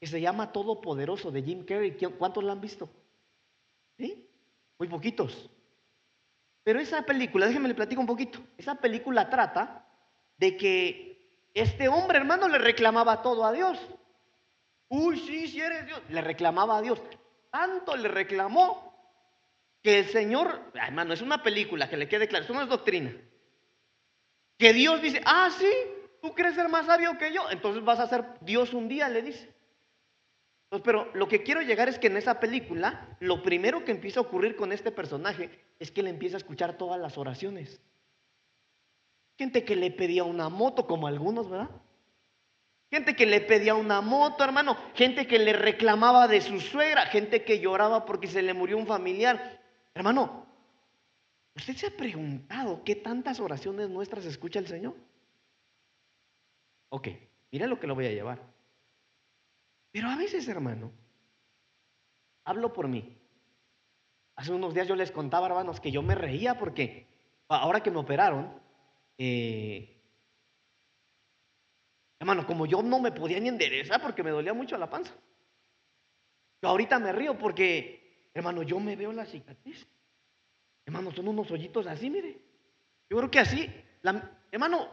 [0.01, 1.95] que se llama Todopoderoso de Jim Carrey.
[2.17, 2.89] ¿Cuántos la han visto?
[3.99, 4.27] ¿Sí?
[4.79, 5.47] Muy poquitos.
[6.63, 8.39] Pero esa película, déjenme le platico un poquito.
[8.57, 9.87] Esa película trata
[10.37, 13.77] de que este hombre, hermano, le reclamaba todo a Dios.
[14.89, 16.01] Uy, sí, sí eres Dios.
[16.09, 16.99] Le reclamaba a Dios.
[17.51, 18.91] Tanto le reclamó
[19.83, 23.15] que el Señor, hermano, es una película que le quede claro, eso no es doctrina.
[24.57, 25.71] Que Dios dice, ah, sí,
[26.23, 29.21] tú crees ser más sabio que yo, entonces vas a ser Dios un día, le
[29.21, 29.60] dice.
[30.79, 34.23] Pero lo que quiero llegar es que en esa película, lo primero que empieza a
[34.23, 35.49] ocurrir con este personaje
[35.79, 37.81] es que él empieza a escuchar todas las oraciones.
[39.37, 41.69] Gente que le pedía una moto, como algunos, ¿verdad?
[42.89, 44.77] Gente que le pedía una moto, hermano.
[44.95, 47.05] Gente que le reclamaba de su suegra.
[47.07, 49.61] Gente que lloraba porque se le murió un familiar.
[49.93, 50.45] Hermano,
[51.55, 54.95] ¿usted se ha preguntado qué tantas oraciones nuestras escucha el Señor?
[56.89, 57.09] Ok,
[57.51, 58.50] mira lo que lo voy a llevar.
[59.91, 60.91] Pero a veces, hermano,
[62.45, 63.17] hablo por mí.
[64.35, 67.07] Hace unos días yo les contaba, hermanos, que yo me reía porque
[67.47, 68.59] ahora que me operaron,
[69.17, 70.01] eh,
[72.19, 75.13] hermano, como yo no me podía ni enderezar porque me dolía mucho la panza.
[76.61, 79.85] Yo ahorita me río porque, hermano, yo me veo la cicatriz.
[80.85, 82.39] Hermano, son unos hoyitos así, mire.
[83.09, 83.69] Yo creo que así,
[84.51, 84.87] hermano,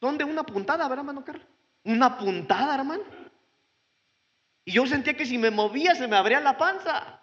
[0.00, 1.46] son de una puntada, ¿verdad, hermano Carlos?
[1.84, 3.04] Una puntada, hermano.
[4.68, 7.22] Y yo sentía que si me movía se me abría la panza.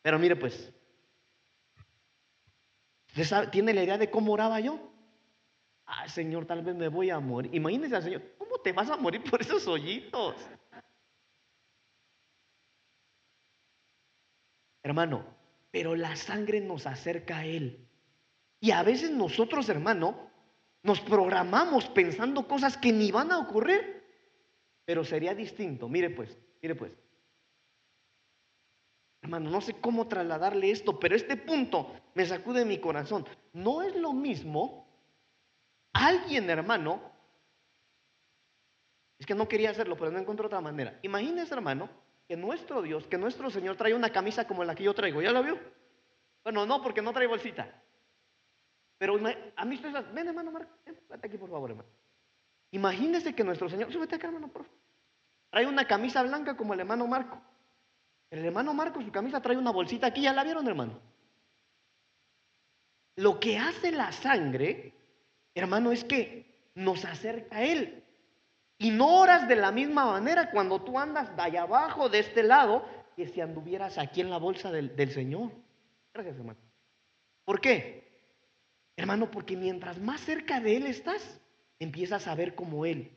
[0.00, 0.72] Pero mire pues,
[3.52, 4.80] tiene la idea de cómo oraba yo?
[5.84, 7.54] Ay, Señor, tal vez me voy a morir.
[7.54, 10.36] Imagínese al Señor, ¿cómo te vas a morir por esos hoyitos?
[14.82, 15.26] Hermano,
[15.70, 17.86] pero la sangre nos acerca a Él.
[18.58, 20.30] Y a veces nosotros, hermano,
[20.82, 23.93] nos programamos pensando cosas que ni van a ocurrir.
[24.84, 25.88] Pero sería distinto.
[25.88, 26.92] Mire pues, mire pues.
[29.22, 33.26] Hermano, no sé cómo trasladarle esto, pero este punto me sacude mi corazón.
[33.54, 34.86] No es lo mismo
[35.94, 37.00] alguien, hermano,
[39.18, 40.98] es que no quería hacerlo, pero no encontré otra manera.
[41.02, 41.88] Imagínese, hermano,
[42.28, 45.22] que nuestro Dios, que nuestro Señor trae una camisa como la que yo traigo.
[45.22, 45.58] ¿Ya la vio?
[46.42, 47.82] Bueno, no, porque no trae bolsita.
[48.98, 49.18] Pero
[49.56, 51.88] a mí ustedes, ven hermano Marco, ven, aquí por favor, hermano.
[52.74, 54.66] Imagínese que nuestro Señor, súbete acá, hermano, por
[55.48, 57.40] Trae una camisa blanca como el hermano Marco.
[58.28, 60.98] El hermano Marco, su camisa trae una bolsita aquí, ¿ya la vieron, hermano?
[63.14, 64.92] Lo que hace la sangre,
[65.54, 68.02] hermano, es que nos acerca a Él.
[68.78, 72.42] Y no oras de la misma manera cuando tú andas de allá abajo, de este
[72.42, 75.52] lado, que si anduvieras aquí en la bolsa del, del Señor.
[76.12, 76.58] Gracias, hermano.
[77.44, 78.18] ¿Por qué?
[78.96, 81.40] Hermano, porque mientras más cerca de Él estás,
[81.78, 83.10] empiezas a ver como Él,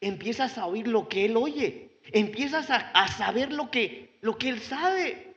[0.00, 2.00] empiezas a oír lo que Él oye.
[2.12, 5.34] empiezas a, saber lo que, lo que Él sabe.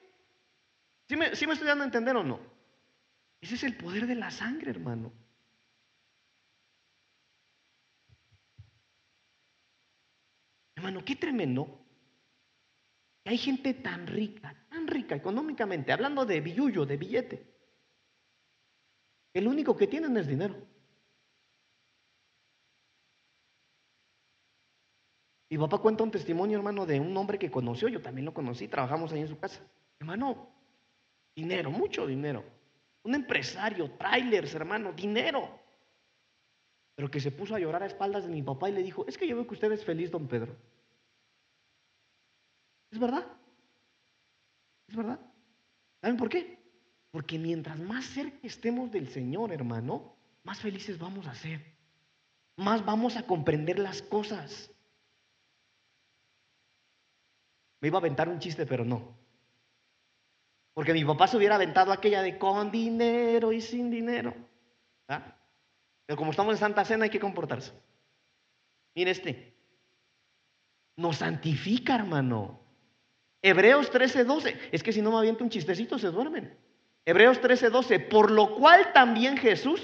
[1.07, 2.39] ¿Sí me, ¿Sí me estoy dando a entender o no?
[3.41, 5.11] Ese es el poder de la sangre, hermano.
[10.75, 11.79] Hermano, qué tremendo.
[13.25, 17.55] Hay gente tan rica, tan rica económicamente, hablando de billullo, de billete.
[19.33, 20.55] El único que tienen es dinero.
[25.49, 28.67] Mi papá cuenta un testimonio, hermano, de un hombre que conoció, yo también lo conocí,
[28.67, 29.61] trabajamos ahí en su casa.
[29.99, 30.49] Hermano,
[31.35, 32.43] dinero, mucho dinero.
[33.03, 35.59] Un empresario, trailers, hermano, dinero.
[36.95, 39.17] Pero que se puso a llorar a espaldas de mi papá y le dijo, es
[39.17, 40.55] que yo veo que usted es feliz, don Pedro.
[42.91, 43.25] ¿Es verdad?
[44.87, 45.19] ¿Es verdad?
[46.01, 46.57] ¿Saben por qué?
[47.11, 51.61] Porque mientras más cerca estemos del Señor, hermano, más felices vamos a ser.
[52.57, 54.71] Más vamos a comprender las cosas.
[57.85, 59.15] Me iba a aventar un chiste, pero no.
[60.73, 64.33] Porque mi papá se hubiera aventado aquella de con dinero y sin dinero.
[65.07, 65.37] ¿Ah?
[66.07, 67.73] Pero como estamos en Santa Cena hay que comportarse.
[68.95, 69.53] Mire este.
[70.95, 72.59] Nos santifica, hermano.
[73.43, 74.57] Hebreos 13:12.
[74.71, 76.57] Es que si no me aviento un chistecito se duermen.
[77.05, 77.99] Hebreos 13:12.
[77.99, 79.79] Por lo cual también Jesús,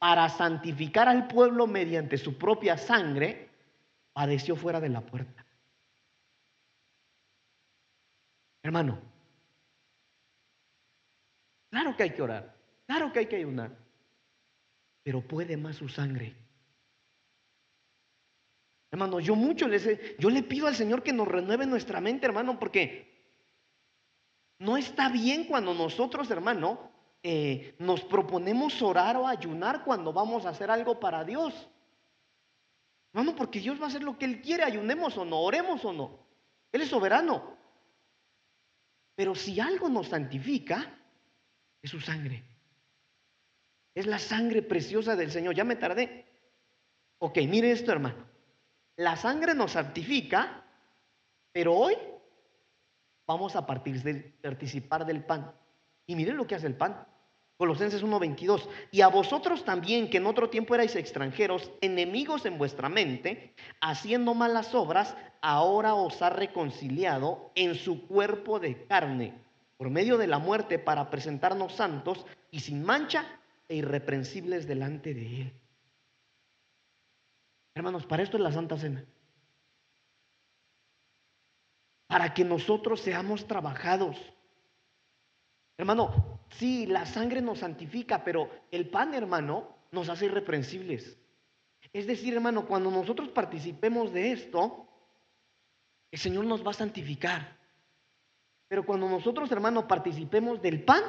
[0.00, 3.48] para santificar al pueblo mediante su propia sangre,
[4.12, 5.43] padeció fuera de la puerta.
[8.64, 8.98] Hermano,
[11.68, 12.56] claro que hay que orar,
[12.86, 13.76] claro que hay que ayunar,
[15.02, 16.34] pero puede más su sangre.
[18.90, 22.58] Hermano, yo mucho les, yo le pido al Señor que nos renueve nuestra mente, hermano,
[22.58, 23.12] porque
[24.60, 26.90] no está bien cuando nosotros, hermano,
[27.22, 31.68] eh, nos proponemos orar o ayunar cuando vamos a hacer algo para Dios.
[33.12, 35.92] Hermano, porque Dios va a hacer lo que Él quiere, ayunemos o no, oremos o
[35.92, 36.18] no.
[36.72, 37.53] Él es soberano.
[39.14, 40.98] Pero si algo nos santifica,
[41.80, 42.42] es su sangre.
[43.94, 45.54] Es la sangre preciosa del Señor.
[45.54, 46.26] Ya me tardé.
[47.18, 48.26] Ok, mire esto, hermano.
[48.96, 50.64] La sangre nos santifica,
[51.52, 51.96] pero hoy
[53.26, 55.52] vamos a participar del pan.
[56.06, 57.06] Y miren lo que hace el pan.
[57.56, 58.68] Colosenses 1:22.
[58.90, 64.34] Y a vosotros también, que en otro tiempo erais extranjeros, enemigos en vuestra mente, haciendo
[64.34, 69.34] malas obras, ahora os ha reconciliado en su cuerpo de carne,
[69.76, 73.24] por medio de la muerte, para presentarnos santos y sin mancha
[73.68, 75.52] e irreprensibles delante de Él.
[77.76, 79.04] Hermanos, para esto es la Santa Cena.
[82.06, 84.16] Para que nosotros seamos trabajados
[85.76, 91.18] Hermano, sí, la sangre nos santifica, pero el pan, hermano, nos hace irreprensibles.
[91.92, 94.88] Es decir, hermano, cuando nosotros participemos de esto,
[96.10, 97.58] el Señor nos va a santificar.
[98.68, 101.02] Pero cuando nosotros, hermano, participemos del pan,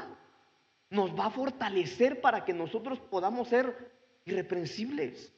[0.89, 3.91] nos va a fortalecer para que nosotros podamos ser
[4.25, 5.31] irreprensibles.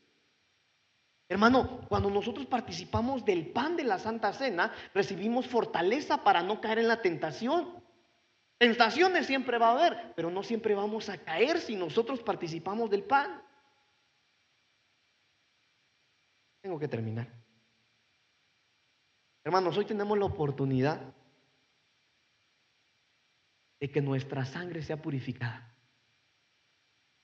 [1.29, 6.79] Hermano, cuando nosotros participamos del pan de la Santa Cena, recibimos fortaleza para no caer
[6.79, 7.76] en la tentación.
[8.57, 13.03] Tentaciones siempre va a haber, pero no siempre vamos a caer si nosotros participamos del
[13.03, 13.41] pan.
[16.61, 17.31] Tengo que terminar.
[19.43, 21.13] Hermanos, hoy tenemos la oportunidad
[23.79, 25.75] de que nuestra sangre sea purificada.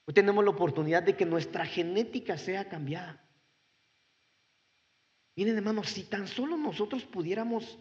[0.05, 3.27] Hoy tenemos la oportunidad de que nuestra genética sea cambiada.
[5.35, 7.79] Miren, hermanos, si tan solo nosotros pudiéramos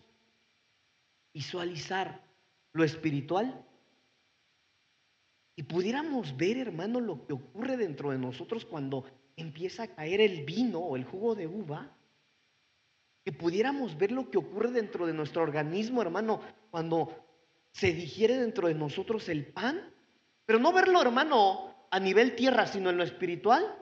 [1.35, 2.32] visualizar
[2.73, 3.67] lo espiritual
[5.55, 9.05] y pudiéramos ver, hermano, lo que ocurre dentro de nosotros cuando
[9.37, 11.95] empieza a caer el vino o el jugo de uva,
[13.25, 17.15] que pudiéramos ver lo que ocurre dentro de nuestro organismo, hermano, cuando
[17.71, 19.95] se digiere dentro de nosotros el pan,
[20.47, 23.79] pero no verlo, hermano, a nivel tierra, sino en lo espiritual.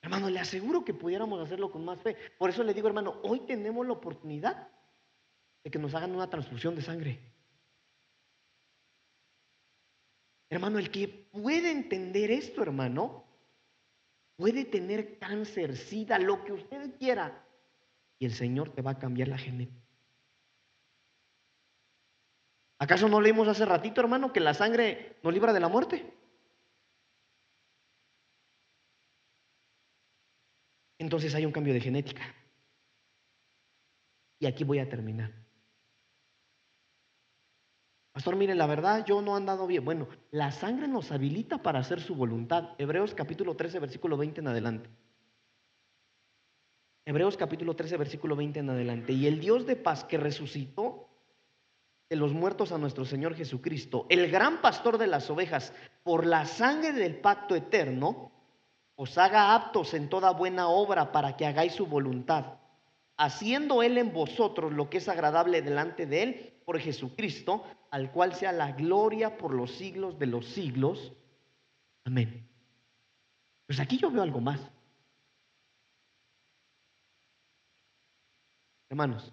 [0.00, 2.16] Hermano, le aseguro que pudiéramos hacerlo con más fe.
[2.38, 4.68] Por eso le digo, hermano, hoy tenemos la oportunidad
[5.64, 7.35] de que nos hagan una transfusión de sangre.
[10.56, 13.26] Hermano, el que puede entender esto, hermano,
[14.36, 17.46] puede tener cáncer, sida, lo que usted quiera,
[18.18, 19.86] y el Señor te va a cambiar la genética.
[22.78, 26.10] ¿Acaso no leímos hace ratito, hermano, que la sangre nos libra de la muerte?
[30.96, 32.34] Entonces hay un cambio de genética.
[34.38, 35.45] Y aquí voy a terminar.
[38.16, 39.84] Pastor, mire, la verdad yo no he andado bien.
[39.84, 42.70] Bueno, la sangre nos habilita para hacer su voluntad.
[42.78, 44.88] Hebreos capítulo 13, versículo 20 en adelante.
[47.04, 49.12] Hebreos capítulo 13, versículo 20 en adelante.
[49.12, 51.10] Y el Dios de paz que resucitó
[52.08, 56.46] de los muertos a nuestro Señor Jesucristo, el gran pastor de las ovejas, por la
[56.46, 58.32] sangre del pacto eterno,
[58.94, 62.60] os haga aptos en toda buena obra para que hagáis su voluntad,
[63.18, 67.62] haciendo Él en vosotros lo que es agradable delante de Él por Jesucristo,
[67.96, 71.14] al cual sea la gloria por los siglos de los siglos.
[72.04, 72.46] Amén.
[73.64, 74.60] Pues aquí yo veo algo más.
[78.90, 79.32] Hermanos,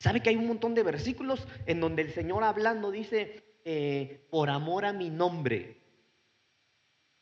[0.00, 4.50] ¿sabe que hay un montón de versículos en donde el Señor hablando dice, eh, por
[4.50, 5.80] amor a mi nombre?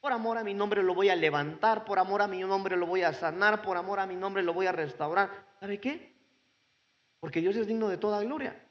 [0.01, 2.87] Por amor a mi nombre lo voy a levantar, por amor a mi nombre lo
[2.87, 5.55] voy a sanar, por amor a mi nombre lo voy a restaurar.
[5.61, 6.17] ¿Sabe qué?
[7.21, 8.64] Porque Dios es digno de toda gloria.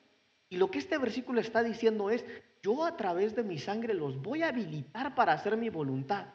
[0.50, 2.24] Y lo que este versículo está diciendo es,
[2.62, 6.34] yo a través de mi sangre los voy a habilitar para hacer mi voluntad.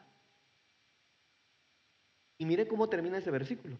[2.37, 3.77] Y mire cómo termina ese versículo.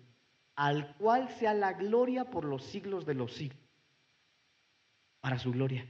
[0.56, 3.60] Al cual sea la gloria por los siglos de los siglos.
[5.22, 5.88] Para su gloria.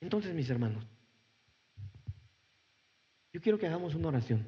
[0.00, 0.84] Entonces, mis hermanos,
[3.32, 4.44] yo quiero que hagamos una oración.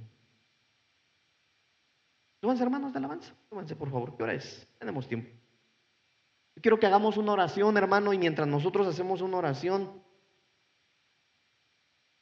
[2.41, 3.33] Súbanse, hermanos de alabanza.
[3.55, 4.17] Súbanse, por favor.
[4.17, 4.67] ¿Qué hora es?
[4.81, 5.31] Tenemos tiempo.
[6.57, 10.03] Yo quiero que hagamos una oración, hermano, y mientras nosotros hacemos una oración,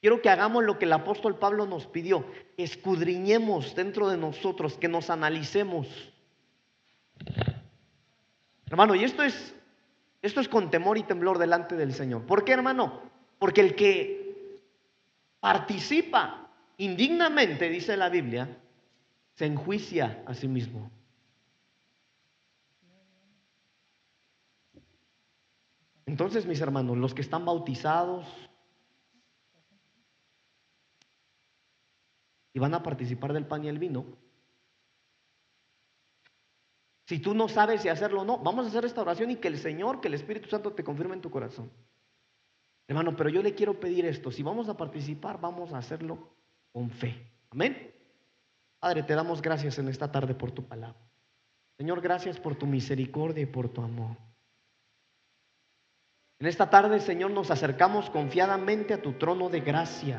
[0.03, 2.27] quiero que hagamos lo que el apóstol Pablo nos pidió.
[2.59, 5.89] Escudriñemos dentro de nosotros, que nos analicemos.
[8.67, 9.55] Hermano, y esto es,
[10.21, 12.27] esto es con temor y temblor delante del Señor.
[12.27, 13.01] ¿Por qué, hermano?
[13.39, 14.61] Porque el que
[15.41, 18.55] participa indignamente, dice la Biblia,
[19.33, 20.91] se enjuicia a sí mismo.
[26.13, 28.27] Entonces, mis hermanos, los que están bautizados
[32.53, 34.05] y van a participar del pan y el vino,
[37.07, 39.49] si tú no sabes si hacerlo o no, vamos a hacer esta oración y que
[39.49, 41.71] el Señor, que el Espíritu Santo te confirme en tu corazón.
[42.87, 44.31] Hermano, pero yo le quiero pedir esto.
[44.31, 46.29] Si vamos a participar, vamos a hacerlo
[46.73, 47.27] con fe.
[47.49, 47.91] Amén.
[48.79, 51.01] Padre, te damos gracias en esta tarde por tu palabra.
[51.79, 54.19] Señor, gracias por tu misericordia y por tu amor.
[56.43, 60.19] En esta tarde, Señor, nos acercamos confiadamente a tu trono de gracia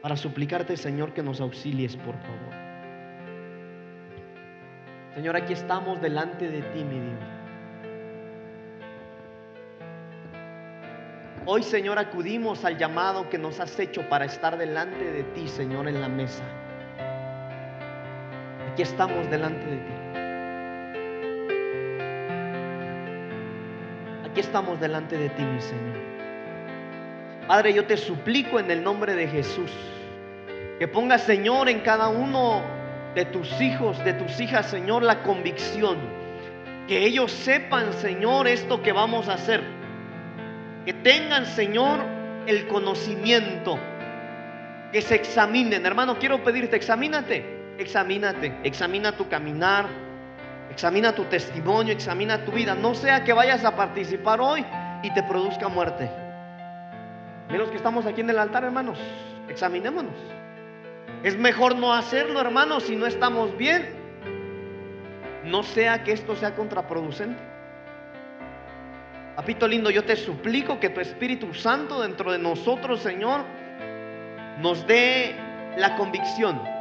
[0.00, 2.54] para suplicarte, Señor, que nos auxilies, por favor.
[5.14, 7.20] Señor, aquí estamos delante de ti, mi Dios.
[11.44, 15.86] Hoy, Señor, acudimos al llamado que nos has hecho para estar delante de ti, Señor,
[15.86, 16.44] en la mesa.
[18.72, 20.23] Aquí estamos delante de ti.
[24.34, 25.96] Aquí estamos delante de ti, mi Señor.
[27.46, 29.70] Padre, yo te suplico en el nombre de Jesús
[30.80, 32.60] que pongas, Señor, en cada uno
[33.14, 35.98] de tus hijos, de tus hijas, Señor, la convicción.
[36.88, 39.62] Que ellos sepan, Señor, esto que vamos a hacer
[40.84, 42.00] que tengan, Señor,
[42.48, 43.78] el conocimiento,
[44.90, 45.86] que se examinen.
[45.86, 49.86] Hermano, quiero pedirte, examínate, examínate, examina tu caminar,
[50.70, 52.74] examina tu testimonio, examina tu vida.
[52.74, 54.64] No sea que vayas a participar hoy
[55.02, 56.10] y te produzca muerte.
[57.46, 58.98] Miren los que estamos aquí en el altar, hermanos,
[59.48, 60.14] examinémonos.
[61.22, 63.94] Es mejor no hacerlo, hermanos, si no estamos bien.
[65.44, 67.42] No sea que esto sea contraproducente.
[69.36, 73.42] Papito lindo, yo te suplico que tu Espíritu Santo dentro de nosotros, Señor,
[74.60, 75.34] nos dé
[75.76, 76.73] la convicción.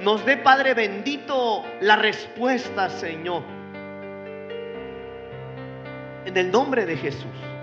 [0.00, 3.42] Nos dé, Padre bendito, la respuesta, Señor.
[6.26, 7.55] En el nombre de Jesús.